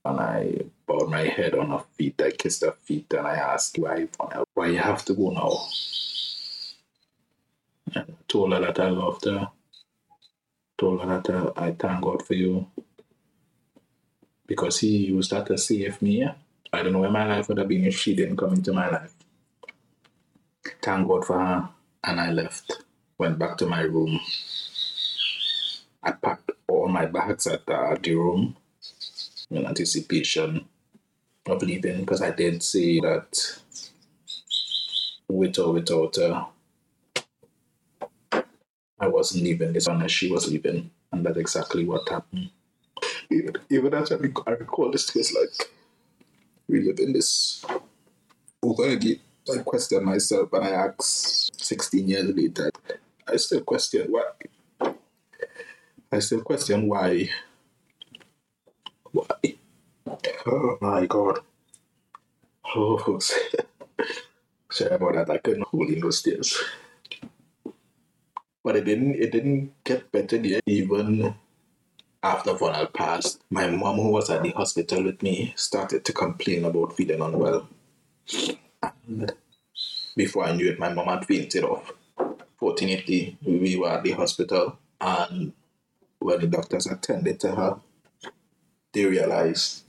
and 0.04 0.20
I 0.20 0.60
bowed 0.86 1.08
my 1.08 1.22
head 1.22 1.54
on 1.54 1.70
her 1.70 1.84
feet. 1.96 2.20
I 2.20 2.32
kissed 2.32 2.64
her 2.66 2.72
feet 2.72 3.14
and 3.14 3.26
I 3.26 3.36
asked 3.36 3.78
why, 3.78 4.08
why 4.52 4.66
you 4.66 4.78
have 4.78 5.02
to 5.06 5.14
go 5.14 5.30
now. 5.30 5.58
And 7.94 8.10
I 8.10 8.22
told 8.28 8.52
her 8.52 8.60
that 8.60 8.78
I 8.78 8.90
loved 8.90 9.24
her. 9.24 9.48
Told 10.76 11.00
her 11.00 11.06
that 11.06 11.30
uh, 11.30 11.52
I 11.56 11.70
thank 11.70 12.02
God 12.02 12.26
for 12.26 12.34
you 12.34 12.66
because 14.46 14.80
He 14.80 15.06
used 15.06 15.30
that 15.30 15.46
to 15.46 15.56
save 15.56 16.02
me. 16.02 16.28
I 16.76 16.82
don't 16.82 16.92
know 16.92 17.00
where 17.00 17.10
my 17.10 17.26
life 17.26 17.48
would 17.48 17.58
have 17.58 17.68
been 17.68 17.84
if 17.84 17.96
she 17.96 18.14
didn't 18.14 18.36
come 18.36 18.52
into 18.52 18.72
my 18.72 18.88
life. 18.88 19.14
Thank 20.82 21.08
God 21.08 21.24
for 21.24 21.38
her, 21.38 21.68
and 22.04 22.20
I 22.20 22.30
left. 22.32 22.82
Went 23.18 23.38
back 23.38 23.56
to 23.58 23.66
my 23.66 23.80
room. 23.82 24.20
I 26.02 26.12
packed 26.12 26.50
all 26.68 26.88
my 26.88 27.06
bags 27.06 27.46
at 27.46 27.68
uh, 27.68 27.96
the 28.02 28.14
room 28.14 28.56
in 29.50 29.66
anticipation 29.66 30.66
of 31.46 31.62
leaving 31.62 32.00
because 32.00 32.22
I 32.22 32.30
did 32.30 32.62
say 32.62 33.00
that 33.00 33.60
with 35.28 35.58
or 35.58 35.72
without 35.72 36.16
her, 36.16 36.46
I 38.98 39.08
wasn't 39.08 39.44
leaving 39.44 39.72
this 39.72 39.86
unless 39.86 40.10
she 40.10 40.30
was 40.30 40.50
leaving, 40.50 40.90
and 41.12 41.24
that's 41.24 41.38
exactly 41.38 41.84
what 41.84 42.08
happened. 42.08 42.50
Even, 43.30 43.54
even 43.70 43.94
as 43.94 44.12
I, 44.12 44.16
recall 44.16 44.90
this 44.90 45.10
case, 45.10 45.34
like 45.34 45.70
we 46.68 46.82
live 46.82 46.98
in 46.98 47.12
this. 47.12 47.64
I 49.46 49.58
question 49.62 50.04
myself 50.04 50.52
and 50.52 50.64
I 50.64 50.70
ask 50.70 51.54
16 51.54 52.08
years 52.08 52.34
later, 52.34 52.70
I 53.26 53.36
still 53.36 53.60
question 53.62 54.10
why. 54.10 54.94
I 56.10 56.18
still 56.18 56.42
question 56.42 56.88
why. 56.88 57.30
Why? 59.12 59.54
Oh 60.46 60.78
my 60.80 61.06
god. 61.06 61.38
Oh. 62.74 63.18
Sorry 64.70 64.94
about 64.94 65.14
that. 65.14 65.30
I 65.30 65.38
couldn't 65.38 65.66
hold 65.68 65.88
in 65.88 66.00
those 66.00 66.22
tears. 66.22 66.58
But 68.62 68.76
it 68.76 68.84
didn't. 68.84 69.14
It 69.14 69.30
didn't 69.30 69.72
get 69.84 70.10
better 70.10 70.36
yet. 70.36 70.62
Even 70.66 71.34
after 72.26 72.54
Vonal 72.54 72.92
passed, 72.92 73.40
my 73.50 73.68
mom, 73.70 73.96
who 73.96 74.10
was 74.10 74.28
at 74.30 74.42
the 74.42 74.50
hospital 74.50 75.04
with 75.04 75.22
me, 75.22 75.52
started 75.56 76.04
to 76.04 76.12
complain 76.12 76.64
about 76.64 76.96
feeling 76.96 77.20
unwell. 77.20 77.68
And 78.82 79.32
before 80.16 80.44
I 80.44 80.52
knew 80.56 80.68
it, 80.70 80.78
my 80.78 80.92
mom 80.92 81.06
had 81.06 81.24
fainted 81.24 81.62
off. 81.62 81.92
Fortunately, 82.58 83.38
we 83.46 83.76
were 83.76 83.90
at 83.90 84.02
the 84.02 84.10
hospital, 84.12 84.76
and 85.00 85.52
when 86.18 86.40
the 86.40 86.48
doctors 86.48 86.86
attended 86.86 87.38
to 87.40 87.54
her, 87.54 87.80
they 88.92 89.04
realized 89.04 89.84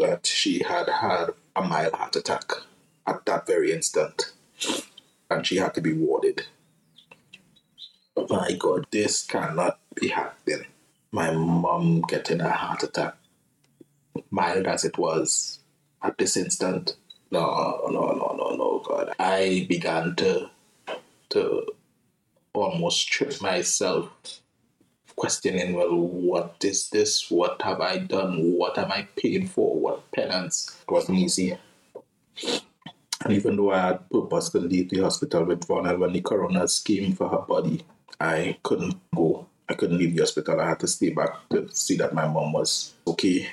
that 0.00 0.26
she 0.26 0.64
had 0.64 0.88
had 0.88 1.30
a 1.54 1.62
mild 1.62 1.92
heart 1.94 2.16
attack 2.16 2.52
at 3.06 3.24
that 3.26 3.46
very 3.46 3.72
instant, 3.72 4.32
and 5.30 5.46
she 5.46 5.56
had 5.56 5.74
to 5.74 5.80
be 5.80 5.92
warded. 5.92 6.46
My 8.28 8.56
God, 8.58 8.86
this 8.90 9.24
cannot 9.24 9.78
be 9.94 10.08
happening. 10.08 10.66
My 11.12 11.30
mom 11.32 12.02
getting 12.02 12.40
a 12.40 12.50
heart 12.50 12.82
attack, 12.82 13.14
mild 14.30 14.66
as 14.66 14.84
it 14.84 14.98
was 14.98 15.60
at 16.02 16.18
this 16.18 16.36
instant. 16.36 16.96
No, 17.30 17.80
no, 17.90 18.12
no, 18.12 18.36
no, 18.36 18.56
no, 18.56 18.82
God. 18.84 19.12
I 19.18 19.66
began 19.68 20.14
to 20.16 20.50
to 21.30 21.66
almost 22.54 23.08
trip 23.08 23.40
myself, 23.42 24.10
questioning, 25.16 25.74
well, 25.74 25.94
what 25.94 26.56
is 26.64 26.88
this? 26.90 27.30
What 27.30 27.60
have 27.62 27.80
I 27.80 27.98
done? 27.98 28.52
What 28.52 28.78
am 28.78 28.92
I 28.92 29.08
paying 29.16 29.46
for? 29.48 29.74
What 29.78 30.10
penance? 30.12 30.76
It 30.86 30.90
wasn't 30.90 31.18
easy. 31.18 31.58
And 33.24 33.32
even 33.32 33.56
though 33.56 33.72
I 33.72 33.86
had 33.86 34.10
purpose 34.10 34.50
to 34.50 34.60
leave 34.60 34.90
the 34.90 35.00
hospital 35.00 35.44
with 35.44 35.66
Vonel 35.66 35.98
when 35.98 36.12
the 36.12 36.20
coroner 36.20 36.66
came 36.84 37.12
for 37.12 37.28
her 37.28 37.38
body, 37.38 37.82
I 38.20 38.58
couldn't 38.62 38.96
go. 39.14 39.46
I 39.68 39.74
couldn't 39.74 39.98
leave 39.98 40.14
the 40.14 40.22
hospital. 40.22 40.60
I 40.60 40.68
had 40.68 40.80
to 40.80 40.88
stay 40.88 41.10
back 41.10 41.48
to 41.50 41.68
see 41.72 41.96
that 41.96 42.14
my 42.14 42.26
mom 42.26 42.52
was 42.52 42.94
okay. 43.06 43.48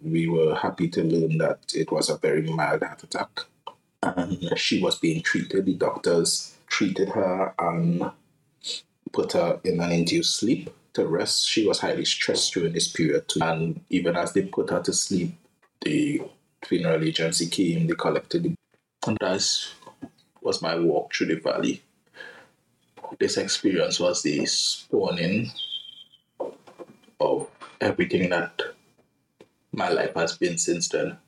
We 0.00 0.28
were 0.28 0.54
happy 0.54 0.88
to 0.90 1.02
learn 1.02 1.38
that 1.38 1.72
it 1.74 1.90
was 1.90 2.08
a 2.08 2.16
very 2.16 2.42
mild 2.42 2.82
heart 2.82 3.02
attack. 3.02 3.40
And 4.02 4.56
she 4.56 4.80
was 4.80 4.98
being 4.98 5.22
treated. 5.22 5.66
The 5.66 5.74
doctors 5.74 6.56
treated 6.68 7.10
her 7.10 7.54
and 7.58 8.10
put 9.12 9.32
her 9.32 9.60
in 9.64 9.80
an 9.80 9.92
induced 9.92 10.36
sleep 10.36 10.70
to 10.94 11.06
rest. 11.06 11.48
She 11.48 11.66
was 11.66 11.80
highly 11.80 12.04
stressed 12.04 12.54
during 12.54 12.72
this 12.72 12.88
period 12.88 13.28
too. 13.28 13.40
And 13.42 13.80
even 13.90 14.16
as 14.16 14.32
they 14.32 14.42
put 14.42 14.70
her 14.70 14.80
to 14.82 14.92
sleep, 14.92 15.32
the 15.82 16.22
funeral 16.64 17.02
agency 17.04 17.46
came, 17.48 17.86
they 17.86 17.94
collected 17.94 18.42
the 18.44 18.54
and 19.06 19.16
that 19.20 19.46
was 20.42 20.60
my 20.60 20.76
walk 20.76 21.14
through 21.14 21.28
the 21.28 21.36
valley. 21.36 21.82
This 23.18 23.36
experience 23.36 23.98
was 23.98 24.22
the 24.22 24.44
spawning 24.46 25.50
of 27.20 27.48
everything 27.80 28.30
that 28.30 28.60
my 29.72 29.88
life 29.88 30.14
has 30.14 30.36
been 30.36 30.58
since 30.58 30.88
then. 30.88 31.18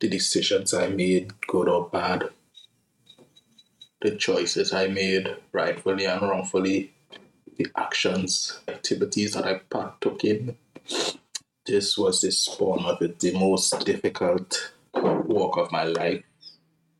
The 0.00 0.08
decisions 0.08 0.74
I 0.74 0.88
made, 0.88 1.40
good 1.46 1.68
or 1.68 1.88
bad, 1.88 2.30
the 4.00 4.16
choices 4.16 4.72
I 4.72 4.88
made, 4.88 5.36
rightfully 5.52 6.04
and 6.04 6.22
wrongfully, 6.22 6.92
the 7.56 7.66
actions, 7.76 8.60
activities 8.68 9.34
that 9.34 9.46
I 9.46 9.54
partook 9.70 10.24
in. 10.24 10.56
This 11.66 11.98
was 11.98 12.20
the 12.20 12.30
spawn 12.30 12.84
of 12.84 13.02
it, 13.02 13.18
the 13.18 13.32
most 13.32 13.84
difficult 13.84 14.72
walk 14.94 15.56
of 15.56 15.72
my 15.72 15.84
life. 15.84 16.22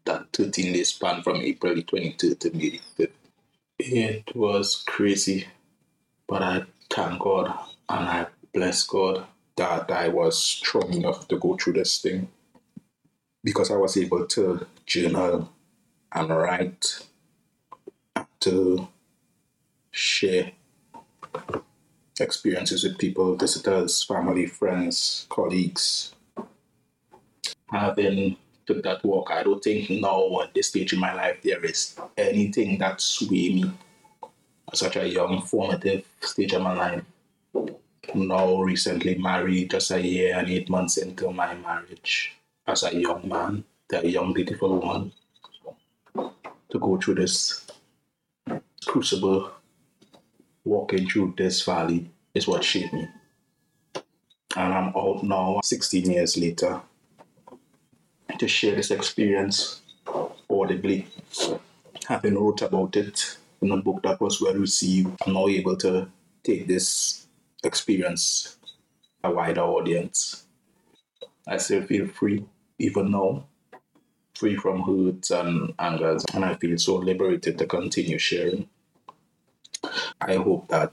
That 0.04 0.26
13 0.32 0.72
day 0.72 0.82
span 0.82 1.22
from 1.22 1.36
April 1.36 1.74
the 1.74 1.82
23rd 1.82 2.38
to 2.40 2.50
May 2.50 2.70
the 2.70 2.80
5th. 2.98 3.27
It 3.78 4.34
was 4.34 4.82
crazy, 4.86 5.46
but 6.26 6.42
I 6.42 6.64
thank 6.90 7.20
God 7.20 7.46
and 7.88 8.08
I 8.08 8.26
bless 8.52 8.84
God 8.84 9.26
that 9.56 9.90
I 9.90 10.08
was 10.08 10.38
strong 10.38 10.92
enough 10.92 11.28
to 11.28 11.38
go 11.38 11.56
through 11.56 11.74
this 11.74 11.98
thing 12.00 12.28
because 13.44 13.70
I 13.70 13.76
was 13.76 13.96
able 13.96 14.26
to 14.26 14.66
journal 14.86 15.52
and 16.12 16.28
write, 16.30 17.06
to 18.40 18.88
share 19.90 20.52
experiences 22.20 22.84
with 22.84 22.98
people, 22.98 23.36
visitors, 23.36 24.02
family, 24.02 24.46
friends, 24.46 25.26
colleagues. 25.28 26.14
Having 27.70 28.36
took 28.68 28.82
that 28.82 29.02
walk, 29.02 29.30
I 29.30 29.42
don't 29.42 29.64
think 29.64 29.88
now 29.88 30.42
at 30.42 30.52
this 30.52 30.68
stage 30.68 30.92
in 30.92 31.00
my 31.00 31.14
life 31.14 31.40
there 31.42 31.64
is 31.64 31.98
anything 32.18 32.76
that 32.78 33.00
sway 33.00 33.48
me. 33.54 33.72
At 34.70 34.76
such 34.76 34.96
a 34.96 35.08
young 35.08 35.40
formative 35.40 36.04
stage 36.20 36.52
of 36.52 36.60
my 36.60 36.74
life. 36.74 37.02
Now 38.14 38.60
recently 38.60 39.14
married, 39.14 39.70
just 39.70 39.90
a 39.90 40.00
year 40.00 40.36
and 40.36 40.50
eight 40.50 40.68
months 40.68 40.98
into 40.98 41.30
my 41.32 41.54
marriage. 41.54 42.36
As 42.66 42.82
a 42.82 42.94
young 42.94 43.26
man, 43.26 43.64
to 43.88 44.04
a 44.04 44.06
young, 44.06 44.34
beautiful 44.34 44.78
woman, 44.78 45.12
to 46.14 46.78
go 46.78 46.98
through 46.98 47.14
this 47.14 47.66
crucible, 48.86 49.50
walking 50.64 51.08
through 51.08 51.34
this 51.38 51.64
valley 51.64 52.10
is 52.34 52.46
what 52.46 52.62
shaped 52.62 52.92
me. 52.92 53.08
And 54.56 54.74
I'm 54.74 54.92
out 54.94 55.22
now, 55.22 55.60
16 55.64 56.10
years 56.10 56.36
later, 56.36 56.82
to 58.36 58.48
share 58.48 58.74
this 58.74 58.90
experience 58.90 59.80
audibly. 60.48 61.06
Having 62.06 62.34
wrote 62.36 62.62
about 62.62 62.96
it 62.96 63.38
in 63.60 63.70
a 63.70 63.76
book 63.76 64.02
that 64.02 64.20
was 64.20 64.40
well 64.40 64.54
received, 64.54 65.10
I'm 65.26 65.34
now 65.34 65.48
able 65.48 65.76
to 65.78 66.08
take 66.44 66.66
this 66.66 67.26
experience 67.64 68.56
a 69.24 69.30
wider 69.30 69.62
audience. 69.62 70.44
I 71.46 71.56
still 71.56 71.82
feel 71.82 72.06
free, 72.06 72.44
even 72.78 73.10
now, 73.10 73.46
free 74.34 74.56
from 74.56 74.82
hurts 74.82 75.30
and 75.30 75.74
angers, 75.78 76.24
and 76.32 76.44
I 76.44 76.54
feel 76.54 76.78
so 76.78 76.96
liberated 76.96 77.58
to 77.58 77.66
continue 77.66 78.18
sharing. 78.18 78.68
I 80.20 80.36
hope 80.36 80.68
that 80.68 80.92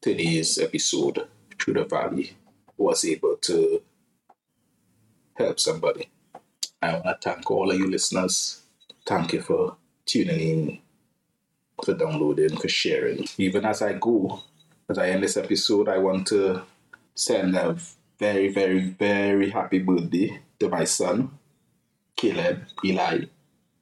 today's 0.00 0.58
episode, 0.58 1.26
Through 1.58 1.74
the 1.74 1.84
Valley, 1.84 2.32
was 2.76 3.04
able 3.04 3.36
to 3.42 3.82
help 5.34 5.60
somebody. 5.60 6.08
I 6.82 6.92
want 6.94 7.04
to 7.04 7.16
thank 7.20 7.50
all 7.50 7.70
of 7.70 7.78
you 7.78 7.90
listeners. 7.90 8.62
Thank 9.06 9.32
you 9.32 9.40
for 9.40 9.76
tuning 10.06 10.40
in, 10.40 10.78
for 11.84 11.94
downloading, 11.94 12.56
for 12.56 12.68
sharing. 12.68 13.26
Even 13.38 13.64
as 13.64 13.82
I 13.82 13.94
go, 13.94 14.42
as 14.88 14.98
I 14.98 15.10
end 15.10 15.22
this 15.22 15.36
episode, 15.36 15.88
I 15.88 15.98
want 15.98 16.26
to 16.28 16.62
send 17.14 17.56
a 17.56 17.76
very, 18.18 18.48
very, 18.48 18.80
very 18.80 19.50
happy 19.50 19.78
birthday 19.78 20.40
to 20.60 20.68
my 20.68 20.84
son, 20.84 21.38
Caleb 22.16 22.64
Eli 22.84 23.24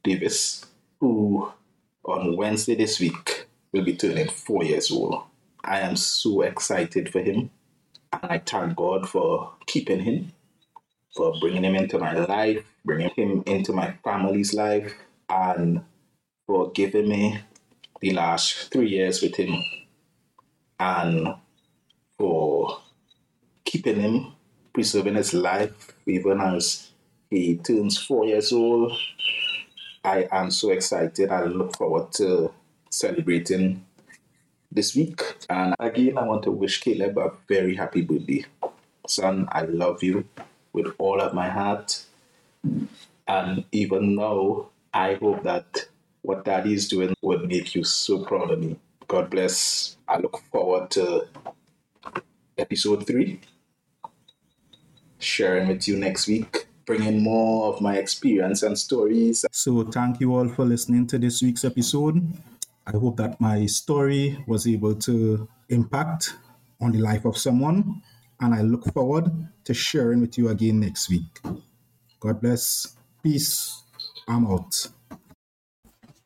Davis, 0.02 0.64
who 1.00 1.52
on 2.04 2.36
Wednesday 2.36 2.74
this 2.74 2.98
week 2.98 3.46
will 3.72 3.84
be 3.84 3.96
turning 3.96 4.28
four 4.28 4.64
years 4.64 4.90
old. 4.90 5.22
I 5.64 5.80
am 5.80 5.96
so 5.96 6.42
excited 6.42 7.10
for 7.10 7.20
him, 7.20 7.50
and 8.12 8.32
I 8.32 8.38
thank 8.38 8.76
God 8.76 9.08
for 9.08 9.52
keeping 9.66 10.00
him, 10.00 10.32
for 11.14 11.34
bringing 11.40 11.64
him 11.64 11.74
into 11.74 11.98
my 11.98 12.14
life, 12.14 12.64
bringing 12.84 13.10
him 13.10 13.42
into 13.46 13.72
my 13.72 13.94
family's 14.04 14.54
life, 14.54 14.94
and 15.28 15.82
for 16.46 16.70
giving 16.72 17.08
me 17.08 17.40
the 18.00 18.12
last 18.12 18.72
three 18.72 18.88
years 18.88 19.22
with 19.22 19.36
him, 19.36 19.54
and 20.80 21.34
for 22.18 22.80
keeping 23.64 24.00
him, 24.00 24.32
preserving 24.72 25.16
his 25.16 25.34
life, 25.34 25.92
even 26.06 26.40
as 26.40 26.90
he 27.30 27.56
turns 27.56 27.98
four 27.98 28.24
years 28.26 28.52
old. 28.52 28.92
I 30.04 30.28
am 30.32 30.50
so 30.50 30.70
excited. 30.70 31.30
I 31.30 31.44
look 31.44 31.76
forward 31.76 32.10
to 32.12 32.52
celebrating 32.90 33.86
this 34.70 34.96
week. 34.96 35.22
And 35.48 35.74
again, 35.78 36.18
I 36.18 36.24
want 36.24 36.42
to 36.44 36.50
wish 36.50 36.80
Caleb 36.80 37.18
a 37.18 37.32
very 37.46 37.76
happy 37.76 38.02
birthday. 38.02 38.44
Son, 39.06 39.46
I 39.52 39.62
love 39.62 40.02
you 40.02 40.24
with 40.72 40.94
all 40.98 41.20
of 41.20 41.34
my 41.34 41.48
heart. 41.48 42.04
And 43.28 43.64
even 43.72 44.14
now, 44.14 44.68
I 44.92 45.14
hope 45.14 45.42
that 45.44 45.86
what 46.22 46.44
daddy 46.44 46.74
is 46.74 46.88
doing 46.88 47.14
would 47.22 47.48
make 47.48 47.74
you 47.74 47.84
so 47.84 48.24
proud 48.24 48.50
of 48.50 48.60
me. 48.60 48.76
God 49.08 49.30
bless. 49.30 49.96
I 50.08 50.18
look 50.18 50.42
forward 50.50 50.90
to 50.92 51.26
episode 52.56 53.06
three. 53.06 53.40
Sharing 55.18 55.68
with 55.68 55.86
you 55.86 55.96
next 55.96 56.26
week, 56.26 56.66
bringing 56.84 57.22
more 57.22 57.72
of 57.72 57.80
my 57.80 57.96
experience 57.96 58.62
and 58.62 58.76
stories. 58.76 59.44
So, 59.52 59.84
thank 59.84 60.20
you 60.20 60.34
all 60.34 60.48
for 60.48 60.64
listening 60.64 61.06
to 61.08 61.18
this 61.18 61.42
week's 61.42 61.64
episode. 61.64 62.26
I 62.86 62.92
hope 62.92 63.16
that 63.18 63.40
my 63.40 63.66
story 63.66 64.42
was 64.48 64.66
able 64.66 64.96
to 64.96 65.48
impact 65.68 66.34
on 66.80 66.90
the 66.90 66.98
life 66.98 67.24
of 67.24 67.38
someone, 67.38 68.02
and 68.42 68.52
I 68.52 68.60
look 68.62 68.92
forward 68.92 69.30
to 69.64 69.72
sharing 69.72 70.20
with 70.20 70.36
you 70.36 70.48
again 70.48 70.80
next 70.80 71.08
week. 71.08 71.40
God 72.20 72.40
bless. 72.40 72.96
Peace. 73.22 73.82
I'm 74.28 74.46
out. 74.46 74.88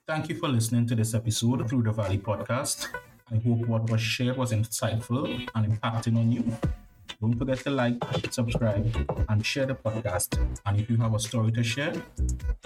Thank 0.08 0.30
you 0.30 0.36
for 0.36 0.48
listening 0.48 0.86
to 0.88 0.94
this 0.94 1.14
episode 1.14 1.68
through 1.68 1.82
the 1.82 1.92
Valley 1.92 2.18
Podcast. 2.18 2.88
I 3.30 3.36
hope 3.36 3.66
what 3.68 3.90
was 3.90 4.00
shared 4.00 4.36
was 4.36 4.52
insightful 4.52 5.46
and 5.54 5.66
impacting 5.66 6.16
on 6.16 6.32
you. 6.32 6.44
Don't 7.20 7.36
forget 7.36 7.58
to 7.60 7.70
like, 7.70 7.96
subscribe, 8.30 8.86
and 9.28 9.44
share 9.44 9.66
the 9.66 9.74
podcast. 9.74 10.38
And 10.64 10.80
if 10.80 10.88
you 10.88 10.96
have 10.98 11.14
a 11.14 11.18
story 11.18 11.52
to 11.52 11.62
share, 11.62 11.94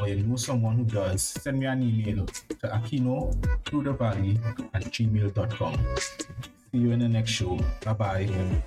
or 0.01 0.09
you 0.09 0.23
know 0.23 0.37
someone 0.37 0.77
who 0.77 0.85
does, 0.85 1.23
send 1.23 1.59
me 1.59 1.67
an 1.67 1.83
email 1.83 2.27
to 2.27 2.69
akino 2.69 3.35
through 3.65 3.85
the 3.85 3.93
valley 3.93 4.39
at 4.75 4.85
gmail.com. 4.85 5.97
See 5.97 6.79
you 6.79 6.93
in 6.93 7.01
the 7.01 7.09
next 7.09 7.31
show. 7.31 7.59
Bye 7.85 7.93
bye. 7.95 8.63